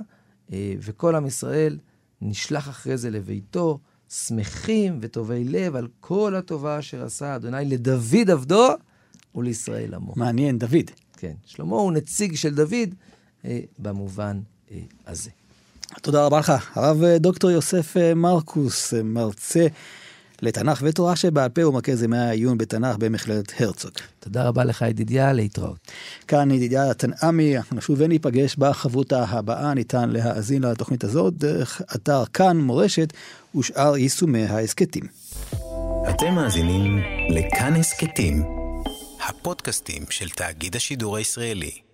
וכל 0.80 1.16
עם 1.16 1.26
ישראל 1.26 1.78
נשלח 2.22 2.70
אחרי 2.70 2.98
זה 2.98 3.10
לביתו, 3.10 3.80
שמחים 4.10 5.00
וטובי 5.02 5.44
לב 5.44 5.76
על 5.76 5.88
כל 6.00 6.36
הטובה 6.36 6.80
אשר 6.80 7.06
עשה 7.06 7.36
אדוני 7.36 7.66
לדוד 7.66 8.30
עבדו 8.32 8.68
ולישראל 9.36 9.94
עמו. 9.94 10.14
מעניין, 10.16 10.58
דוד. 10.58 10.92
כן, 11.18 11.34
שלמה 11.46 11.76
הוא 11.76 11.92
נציג 11.92 12.36
של 12.36 12.56
דוד 12.56 12.96
אה, 13.46 13.60
במובן 13.80 14.40
אה, 14.72 14.80
הזה. 15.08 15.30
תודה 16.02 16.26
רבה 16.26 16.39
לך, 16.39 16.54
הרב 16.76 17.04
אה, 17.04 17.18
דוקטור 17.18 17.52
יוסף 17.52 17.98
אה, 17.98 18.14
מרקוס, 18.14 18.94
אה, 18.94 19.04
מרצה 19.04 19.68
לתנ"ך 20.41 20.80
ותורה 20.86 21.16
שבעל 21.16 21.50
פה 21.50 21.68
ומרכז 21.68 22.04
ימי 22.04 22.18
העיון 22.18 22.58
בתנ"ך 22.58 22.96
במכללת 23.00 23.54
הרצוג. 23.60 23.91
תודה 24.20 24.48
רבה 24.48 24.64
לך 24.64 24.82
ידידיה, 24.82 25.34
להתראות. 25.34 25.78
כאן 26.28 26.52
ידידיה 26.52 26.94
תנעמי, 26.94 27.58
אנחנו 27.58 27.82
שוב 27.82 27.96
וניפגש 28.00 28.56
בחברותה 28.56 29.24
הבאה, 29.24 29.74
ניתן 29.74 30.10
להאזין 30.10 30.64
לתוכנית 30.64 31.04
הזאת 31.04 31.34
דרך 31.34 31.82
אתר 31.96 32.24
כאן 32.34 32.58
מורשת 32.58 33.14
ושאר 33.56 33.98
יישומי 33.98 34.46
ההסכתים. 34.46 35.04
אתם 36.10 36.34
מאזינים 36.36 37.00
לכאן 37.30 37.74
הסכתים, 37.76 38.44
הפודקאסטים 39.30 40.04
של 40.10 40.30
תאגיד 40.30 40.76
השידור 40.76 41.18
הישראלי. 41.18 41.93